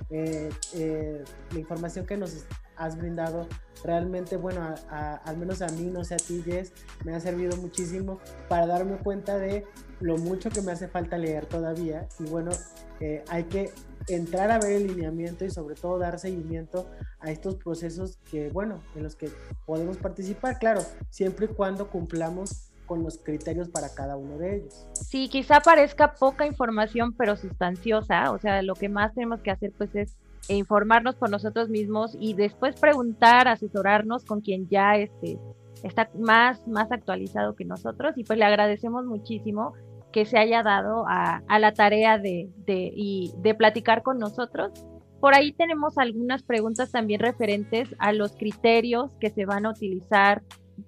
eh, 0.10 0.50
eh, 0.74 1.24
la 1.52 1.60
información 1.60 2.06
que 2.06 2.17
nos 2.17 2.45
has 2.78 2.98
brindado. 2.98 3.48
Realmente, 3.84 4.38
bueno, 4.38 4.74
al 4.90 5.38
menos 5.38 5.62
a 5.62 5.68
mí, 5.68 5.84
no 5.92 6.04
sé 6.04 6.16
a 6.16 6.18
ti, 6.18 6.42
Jess, 6.44 6.74
me 7.04 7.14
ha 7.14 7.20
servido 7.20 7.56
muchísimo 7.58 8.20
para 8.50 8.66
darme 8.66 8.98
cuenta 8.98 9.38
de 9.38 9.66
lo 10.00 10.18
mucho 10.18 10.50
que 10.50 10.62
me 10.62 10.72
hace 10.72 10.88
falta 10.88 11.18
leer 11.18 11.46
todavía. 11.46 12.08
Y 12.20 12.24
bueno, 12.24 12.52
eh, 13.00 13.24
hay 13.30 13.44
que 13.44 13.72
entrar 14.08 14.52
a 14.52 14.60
ver 14.60 14.74
el 14.74 14.88
lineamiento 14.88 15.46
y 15.46 15.52
sobre 15.52 15.76
todo 15.76 16.00
dar 16.00 16.20
seguimiento 16.20 16.90
a 17.20 17.32
estos 17.32 17.56
procesos 17.56 18.18
que, 18.30 18.50
bueno, 18.50 18.82
en 18.96 19.04
los 19.04 19.16
que 19.16 19.30
podemos 19.66 19.98
participar, 19.98 20.60
claro, 20.60 20.82
siempre 21.10 21.46
y 21.46 21.50
cuando 21.50 21.90
cumplamos 21.90 22.72
con 22.86 23.04
los 23.04 23.18
criterios 23.18 23.70
para 23.70 23.90
cada 23.94 24.16
uno 24.16 24.38
de 24.38 24.58
ellos. 24.58 24.88
Sí, 24.94 25.28
quizá 25.28 25.60
parezca 25.60 26.14
poca 26.14 26.46
información, 26.46 27.14
pero 27.14 27.36
sustanciosa, 27.36 28.32
o 28.32 28.40
sea, 28.40 28.62
lo 28.62 28.76
que 28.76 28.90
más 28.90 29.14
tenemos 29.14 29.42
que 29.42 29.52
hacer 29.52 29.74
pues 29.78 29.96
es 29.96 30.16
informarnos 30.53 31.15
por 31.15 31.29
nosotros 31.29 31.69
mismos 31.69 32.15
y 32.19 32.34
después 32.34 32.79
preguntar, 32.79 33.47
asesorarnos 33.47 34.25
con 34.25 34.41
quien 34.41 34.67
ya 34.69 34.95
este, 34.95 35.39
está 35.84 36.10
más, 36.17 36.67
más 36.67 36.91
actualizado 36.91 37.55
que 37.55 37.65
nosotros 37.65 38.17
y 38.17 38.23
pues 38.23 38.39
le 38.39 38.45
agradecemos 38.45 39.05
muchísimo 39.05 39.73
que 40.12 40.25
se 40.25 40.38
haya 40.38 40.63
dado 40.63 41.05
a, 41.08 41.41
la 41.60 41.73
tarea 41.73 42.17
de, 42.17 42.49
y 42.67 43.34
de 43.38 43.53
platicar 43.53 44.01
con 44.01 44.17
nosotros. 44.17 44.71
Por 45.19 45.36
ahí 45.36 45.51
tenemos 45.51 45.97
algunas 45.97 46.41
preguntas 46.43 46.91
también 46.91 47.19
referentes 47.19 47.93
a 47.99 48.13
los 48.13 48.31
criterios 48.38 49.13
que 49.19 49.29
se 49.29 49.45
van 49.45 49.65
a 49.65 49.71
utilizar 49.71 50.41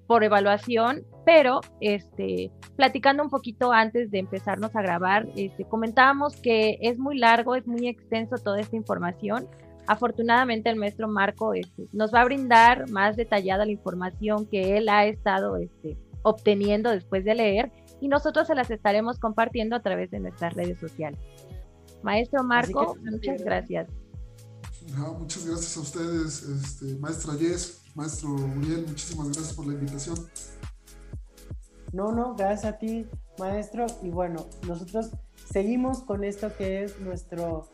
por 0.06 0.24
evaluación, 0.24 1.04
pero 1.28 1.60
este, 1.82 2.54
platicando 2.78 3.22
un 3.22 3.30
poquito 3.30 3.74
antes 3.74 4.10
de 4.12 4.20
empezarnos 4.20 4.74
a 4.78 4.82
grabar, 4.82 5.28
este, 5.36 5.66
comentábamos 5.66 6.38
que 6.38 6.78
es 6.82 6.98
muy 7.00 7.18
largo, 7.18 7.56
es 7.56 7.68
muy 7.68 7.90
extenso 7.90 8.38
toda 8.38 8.62
esta 8.62 8.78
información. 8.78 9.46
Afortunadamente 9.88 10.70
el 10.70 10.78
maestro 10.78 11.10
Marco 11.10 11.54
este, 11.54 11.90
nos 11.92 12.14
va 12.14 12.22
a 12.22 12.24
brindar 12.24 12.90
más 12.92 13.18
detallada 13.18 13.66
la 13.66 13.74
información 13.74 14.46
que 14.46 14.78
él 14.78 14.88
ha 14.88 15.06
estado 15.06 15.58
este, 15.58 15.98
obteniendo 16.24 16.92
después 16.92 17.26
de 17.26 17.36
leer 17.36 17.74
y 18.00 18.08
nosotros 18.08 18.48
se 18.48 18.56
las 18.56 18.72
estaremos 18.72 19.20
compartiendo 19.20 19.76
a 19.76 19.82
través 19.82 20.10
de 20.12 20.22
nuestras 20.22 20.54
redes 20.54 20.80
sociales. 20.80 21.20
Maestro 22.04 22.42
Marco, 22.42 22.96
muchas 23.04 23.44
gracias. 23.44 23.90
muchas 25.20 25.46
gracias 25.46 25.76
a 25.76 25.82
ustedes, 25.82 26.44
este, 26.44 26.98
maestra 27.00 27.34
Jess, 27.34 27.84
maestro 27.96 28.30
Uriel, 28.30 28.86
muchísimas 28.88 29.28
gracias 29.28 29.54
por 29.54 29.68
la 29.68 29.74
invitación. 29.74 30.16
No, 31.94 32.12
no, 32.12 32.36
gracias 32.36 32.74
a 32.74 32.78
ti, 32.78 33.06
maestro. 33.40 33.86
Y 34.02 34.10
bueno, 34.10 34.46
nosotros 34.68 35.12
seguimos 35.46 36.02
con 36.04 36.24
esto 36.24 36.56
que 36.58 36.84
es 36.84 37.00
nuestro 37.00 37.70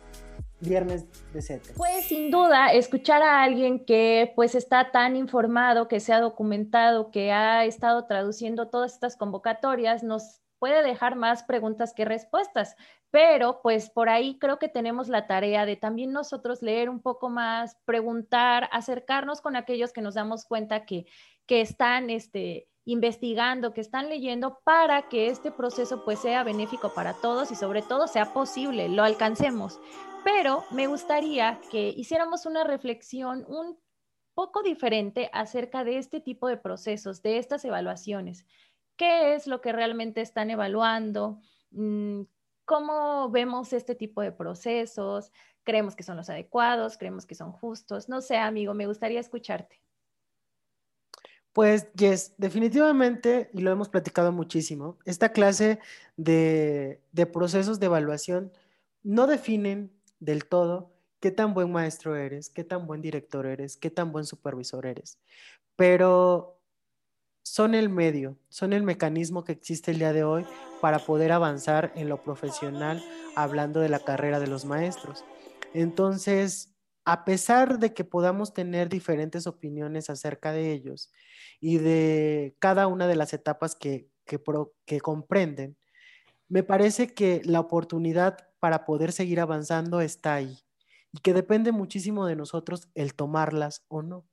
viernes 0.59 1.05
de 1.33 1.41
sete. 1.41 1.73
Pues 1.75 2.05
sin 2.05 2.31
duda, 2.31 2.71
escuchar 2.73 3.21
a 3.21 3.43
alguien 3.43 3.85
que 3.85 4.31
pues 4.35 4.55
está 4.55 4.91
tan 4.91 5.15
informado, 5.15 5.87
que 5.87 5.99
se 5.99 6.13
ha 6.13 6.19
documentado, 6.19 7.11
que 7.11 7.31
ha 7.31 7.65
estado 7.65 8.05
traduciendo 8.05 8.69
todas 8.69 8.93
estas 8.93 9.17
convocatorias, 9.17 10.03
nos 10.03 10.41
puede 10.59 10.81
dejar 10.83 11.17
más 11.17 11.43
preguntas 11.43 11.93
que 11.93 12.05
respuestas, 12.05 12.77
pero 13.11 13.61
pues 13.61 13.89
por 13.89 14.07
ahí 14.07 14.39
creo 14.39 14.59
que 14.59 14.69
tenemos 14.69 15.09
la 15.09 15.27
tarea 15.27 15.65
de 15.65 15.75
también 15.75 16.13
nosotros 16.13 16.61
leer 16.61 16.89
un 16.89 17.01
poco 17.01 17.29
más, 17.29 17.75
preguntar, 17.83 18.69
acercarnos 18.71 19.41
con 19.41 19.57
aquellos 19.57 19.91
que 19.91 20.01
nos 20.01 20.13
damos 20.13 20.45
cuenta 20.45 20.85
que, 20.85 21.05
que 21.45 21.59
están 21.59 22.09
este, 22.09 22.69
investigando, 22.85 23.73
que 23.73 23.81
están 23.81 24.09
leyendo 24.09 24.59
para 24.63 25.07
que 25.09 25.27
este 25.27 25.51
proceso 25.51 26.03
pues 26.03 26.19
sea 26.19 26.43
benéfico 26.43 26.93
para 26.93 27.13
todos 27.13 27.51
y 27.51 27.55
sobre 27.55 27.81
todo 27.81 28.07
sea 28.07 28.33
posible, 28.33 28.89
lo 28.89 29.03
alcancemos 29.03 29.79
pero 30.23 30.63
me 30.71 30.87
gustaría 30.87 31.59
que 31.69 31.89
hiciéramos 31.89 32.45
una 32.45 32.63
reflexión 32.63 33.45
un 33.47 33.77
poco 34.33 34.63
diferente 34.63 35.29
acerca 35.33 35.83
de 35.83 35.97
este 35.97 36.21
tipo 36.21 36.47
de 36.47 36.57
procesos, 36.57 37.21
de 37.21 37.37
estas 37.37 37.65
evaluaciones. 37.65 38.45
¿Qué 38.95 39.35
es 39.35 39.47
lo 39.47 39.61
que 39.61 39.73
realmente 39.73 40.21
están 40.21 40.49
evaluando? 40.49 41.39
Mm, 41.71 42.21
¿Cómo 42.65 43.29
vemos 43.29 43.73
este 43.73 43.95
tipo 43.95 44.21
de 44.21 44.31
procesos? 44.31 45.31
¿Creemos 45.63 45.95
que 45.95 46.03
son 46.03 46.17
los 46.17 46.29
adecuados? 46.29 46.97
¿Creemos 46.97 47.25
que 47.25 47.35
son 47.35 47.51
justos? 47.51 48.07
No 48.07 48.21
sé, 48.21 48.37
amigo, 48.37 48.73
me 48.73 48.87
gustaría 48.87 49.19
escucharte. 49.19 49.82
Pues, 51.53 51.87
Yes, 51.93 52.33
definitivamente, 52.37 53.49
y 53.53 53.61
lo 53.61 53.71
hemos 53.71 53.87
platicado 53.87 54.31
muchísimo, 54.31 54.97
esta 55.05 55.29
clase 55.31 55.79
de 56.17 56.99
procesos 57.31 57.79
de 57.79 57.85
evaluación 57.85 58.51
no 59.03 59.27
definen 59.27 59.91
del 60.19 60.45
todo 60.45 60.91
qué 61.19 61.31
tan 61.31 61.53
buen 61.53 61.71
maestro 61.71 62.15
eres, 62.15 62.49
qué 62.49 62.63
tan 62.63 62.87
buen 62.87 63.01
director 63.01 63.45
eres, 63.45 63.77
qué 63.77 63.89
tan 63.89 64.11
buen 64.11 64.25
supervisor 64.25 64.85
eres. 64.85 65.19
Pero 65.75 66.59
son 67.43 67.75
el 67.75 67.87
medio, 67.87 68.37
son 68.49 68.73
el 68.73 68.83
mecanismo 68.83 69.43
que 69.43 69.51
existe 69.53 69.91
el 69.91 69.99
día 69.99 70.11
de 70.11 70.23
hoy 70.23 70.45
para 70.81 70.99
poder 70.99 71.31
avanzar 71.31 71.93
en 71.95 72.09
lo 72.09 72.23
profesional 72.23 73.01
hablando 73.35 73.79
de 73.79 73.89
la 73.89 73.99
carrera 73.99 74.39
de 74.39 74.47
los 74.47 74.65
maestros. 74.65 75.23
Entonces, 75.73 76.72
a 77.05 77.25
pesar 77.25 77.79
de 77.79 77.93
que 77.93 78.03
podamos 78.03 78.53
tener 78.53 78.89
diferentes 78.89 79.47
opiniones 79.47 80.09
acerca 80.09 80.51
de 80.51 80.71
ellos 80.71 81.11
y 81.59 81.77
de 81.77 82.55
cada 82.59 82.87
una 82.87 83.07
de 83.07 83.15
las 83.15 83.33
etapas 83.33 83.75
que, 83.75 84.07
que, 84.25 85.01
comprenden, 85.01 85.77
me 86.47 86.63
parece 86.63 87.13
que 87.13 87.41
la 87.43 87.59
oportunidad 87.59 88.37
para 88.59 88.85
poder 88.85 89.11
seguir 89.11 89.39
avanzando 89.39 90.01
está 90.01 90.35
ahí 90.35 90.59
y 91.11 91.19
que 91.19 91.33
depende 91.33 91.71
muchísimo 91.71 92.25
de 92.25 92.35
nosotros 92.35 92.89
el 92.95 93.13
tomarlas 93.13 93.83
o 93.87 94.01
no. 94.01 94.25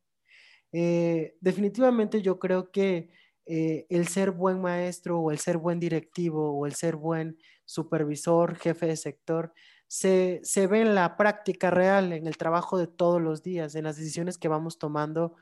Eh, 0.73 1.37
definitivamente 1.41 2.23
yo 2.23 2.39
creo 2.39 2.71
que 2.71 3.11
eh, 3.47 3.87
el 3.91 4.07
ser 4.07 4.31
buen 4.31 4.61
maestro 4.61 5.19
o 5.19 5.33
el 5.33 5.39
ser 5.39 5.59
buen 5.59 5.81
directivo 5.81 6.53
o 6.53 6.67
el 6.67 6.75
ser 6.75 6.95
buen 6.95 7.37
supervisor, 7.65 8.55
jefe 8.57 8.87
de 8.87 8.97
sector, 8.97 9.53
se, 9.91 10.39
se 10.45 10.69
ve 10.69 10.83
en 10.83 10.95
la 10.95 11.17
práctica 11.17 11.69
real, 11.69 12.13
en 12.13 12.29
el 12.29 12.37
trabajo 12.37 12.79
de 12.79 12.87
todos 12.87 13.21
los 13.21 13.43
días, 13.43 13.75
en 13.75 13.83
las 13.83 13.97
decisiones 13.97 14.39
que 14.39 14.47
vamos 14.47 14.79
tomando 14.79 15.35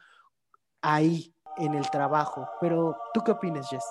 ahí, 0.81 1.35
en 1.59 1.75
el 1.75 1.91
trabajo. 1.91 2.49
Pero, 2.59 2.97
¿tú 3.13 3.21
qué 3.23 3.33
opinas, 3.33 3.69
Jess? 3.69 3.85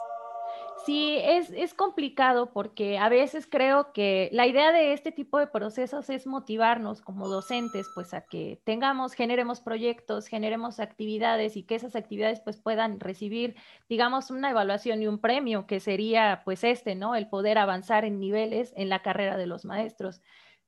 Sí, 0.83 1.19
es, 1.21 1.75
complicado 1.75 2.51
porque 2.53 2.97
a 2.97 3.07
veces 3.07 3.45
creo 3.45 3.91
que 3.93 4.29
la 4.31 4.47
idea 4.47 4.71
de 4.71 4.93
este 4.93 5.11
tipo 5.11 5.37
de 5.37 5.45
procesos 5.45 6.09
es 6.09 6.25
motivarnos 6.25 7.01
como 7.01 7.27
docentes, 7.27 7.85
pues 7.93 8.15
a 8.15 8.21
que 8.21 8.59
tengamos, 8.63 9.13
generemos 9.13 9.59
proyectos, 9.61 10.25
generemos 10.25 10.79
actividades 10.79 11.55
y 11.55 11.63
que 11.63 11.75
esas 11.75 11.95
actividades 11.95 12.39
pues 12.39 12.57
puedan 12.57 12.99
recibir, 12.99 13.55
digamos, 13.89 14.31
una 14.31 14.49
evaluación 14.49 15.03
y 15.03 15.07
un 15.07 15.19
premio, 15.19 15.67
que 15.67 15.79
sería 15.79 16.41
pues 16.45 16.63
este, 16.63 16.95
¿no? 16.95 17.13
El 17.13 17.29
poder 17.29 17.59
avanzar 17.59 18.05
en 18.05 18.19
niveles 18.19 18.73
en 18.75 18.89
la 18.89 19.03
carrera 19.03 19.37
de 19.37 19.45
los 19.45 19.65
maestros. 19.65 20.21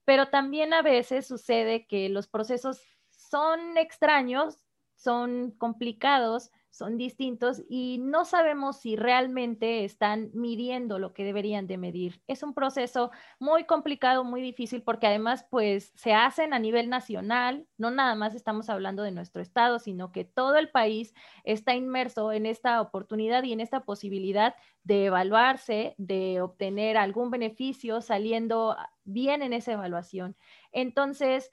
Pero 0.09 0.29
también 0.29 0.73
a 0.73 0.81
veces 0.81 1.27
sucede 1.27 1.85
que 1.85 2.09
los 2.09 2.27
procesos 2.27 2.81
son 3.11 3.77
extraños, 3.77 4.65
son 4.95 5.51
complicados, 5.51 6.49
son 6.71 6.97
distintos 6.97 7.63
y 7.67 7.97
no 7.99 8.25
sabemos 8.25 8.77
si 8.77 8.95
realmente 8.95 9.83
están 9.85 10.29
midiendo 10.33 10.99
lo 10.99 11.13
que 11.13 11.23
deberían 11.23 11.67
de 11.67 11.77
medir. 11.77 12.21
Es 12.27 12.43
un 12.43 12.53
proceso 12.53 13.11
muy 13.39 13.65
complicado, 13.65 14.23
muy 14.23 14.41
difícil, 14.41 14.83
porque 14.83 15.07
además 15.07 15.45
pues 15.49 15.91
se 15.95 16.13
hacen 16.13 16.53
a 16.53 16.59
nivel 16.59 16.89
nacional, 16.89 17.67
no 17.77 17.91
nada 17.91 18.15
más 18.15 18.35
estamos 18.35 18.69
hablando 18.69 19.03
de 19.03 19.11
nuestro 19.11 19.41
estado, 19.41 19.79
sino 19.79 20.11
que 20.11 20.25
todo 20.25 20.57
el 20.57 20.69
país 20.69 21.13
está 21.43 21.75
inmerso 21.75 22.31
en 22.31 22.45
esta 22.45 22.81
oportunidad 22.81 23.43
y 23.43 23.53
en 23.53 23.61
esta 23.61 23.83
posibilidad 23.85 24.55
de 24.83 25.05
evaluarse, 25.05 25.95
de 25.97 26.41
obtener 26.41 26.97
algún 26.97 27.31
beneficio 27.31 28.01
saliendo 28.01 28.75
bien 29.03 29.41
en 29.41 29.53
esa 29.53 29.73
evaluación. 29.73 30.35
Entonces, 30.71 31.51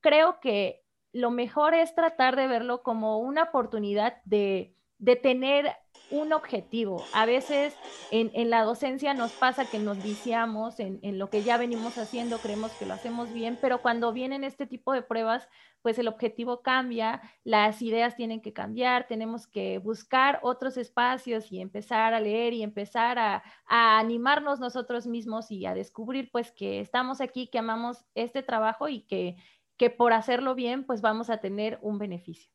creo 0.00 0.40
que 0.40 0.79
lo 1.12 1.30
mejor 1.30 1.74
es 1.74 1.94
tratar 1.94 2.36
de 2.36 2.46
verlo 2.46 2.82
como 2.82 3.18
una 3.18 3.44
oportunidad 3.44 4.22
de, 4.24 4.76
tener 5.22 5.72
un 6.10 6.32
objetivo. 6.32 7.02
A 7.14 7.24
veces 7.24 7.74
en, 8.10 8.50
la 8.50 8.64
docencia 8.64 9.14
nos 9.14 9.32
pasa 9.32 9.64
que 9.64 9.78
nos 9.78 10.02
viciamos 10.02 10.78
en, 10.78 10.98
en, 11.02 11.18
lo 11.18 11.30
que 11.30 11.42
ya 11.42 11.56
venimos 11.56 11.96
haciendo, 11.98 12.38
creemos 12.38 12.72
que 12.72 12.84
lo 12.84 12.94
hacemos 12.94 13.32
bien, 13.32 13.56
pero 13.60 13.80
cuando 13.80 14.12
vienen 14.12 14.44
este 14.44 14.66
tipo 14.66 14.92
de 14.92 15.02
pruebas, 15.02 15.48
pues 15.82 15.98
el 15.98 16.08
objetivo 16.08 16.60
cambia, 16.62 17.22
las 17.44 17.80
ideas 17.80 18.14
tienen 18.16 18.42
que 18.42 18.52
cambiar, 18.52 19.06
tenemos 19.06 19.46
que 19.46 19.78
buscar 19.78 20.38
otros 20.42 20.76
espacios 20.76 21.50
y 21.50 21.60
empezar 21.60 22.12
a 22.12 22.20
leer 22.20 22.52
y 22.52 22.62
empezar 22.62 23.18
a, 23.18 23.42
a 23.66 23.98
animarnos 23.98 24.60
nosotros 24.60 25.06
mismos 25.06 25.50
y 25.50 25.64
a 25.64 25.74
descubrir 25.74 26.30
pues 26.30 26.52
que 26.52 26.80
estamos 26.80 27.20
aquí, 27.20 27.48
que 27.48 27.58
amamos 27.58 28.04
este 28.14 28.42
trabajo 28.42 28.88
y 28.88 29.02
que, 29.02 29.36
que 29.80 29.88
por 29.88 30.12
hacerlo 30.12 30.54
bien 30.54 30.84
pues 30.84 31.00
vamos 31.00 31.30
a 31.30 31.38
tener 31.38 31.78
un 31.80 31.96
beneficio. 31.96 32.52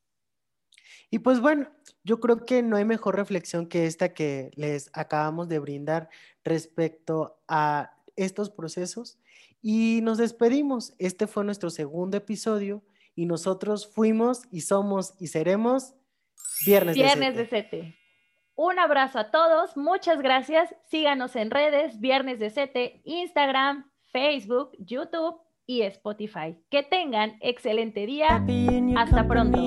Y 1.10 1.18
pues 1.18 1.40
bueno, 1.40 1.68
yo 2.04 2.20
creo 2.20 2.44
que 2.46 2.62
no 2.62 2.76
hay 2.76 2.84
mejor 2.84 3.16
reflexión 3.16 3.66
que 3.66 3.86
esta 3.86 4.14
que 4.14 4.52
les 4.54 4.90
acabamos 4.92 5.48
de 5.48 5.58
brindar 5.58 6.08
respecto 6.44 7.40
a 7.48 7.90
estos 8.14 8.48
procesos. 8.48 9.18
Y 9.60 10.02
nos 10.04 10.18
despedimos. 10.18 10.94
Este 11.00 11.26
fue 11.26 11.42
nuestro 11.42 11.68
segundo 11.70 12.16
episodio 12.16 12.84
y 13.16 13.26
nosotros 13.26 13.92
fuimos 13.92 14.42
y 14.52 14.60
somos 14.60 15.14
y 15.18 15.26
seremos 15.26 15.96
Viernes, 16.64 16.94
Viernes 16.94 17.34
de 17.34 17.46
Sete. 17.48 17.98
Un 18.54 18.78
abrazo 18.78 19.18
a 19.18 19.32
todos, 19.32 19.76
muchas 19.76 20.22
gracias. 20.22 20.72
Síganos 20.84 21.34
en 21.34 21.50
redes, 21.50 21.98
Viernes 21.98 22.38
de 22.38 22.50
Sete, 22.50 23.00
Instagram, 23.04 23.90
Facebook, 24.12 24.70
YouTube 24.78 25.40
y 25.66 25.82
Spotify. 25.82 26.56
Que 26.70 26.82
tengan 26.82 27.36
excelente 27.40 28.06
día. 28.06 28.44
Hasta 28.96 29.26
pronto. 29.26 29.58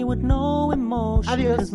Adiós. 1.27 1.71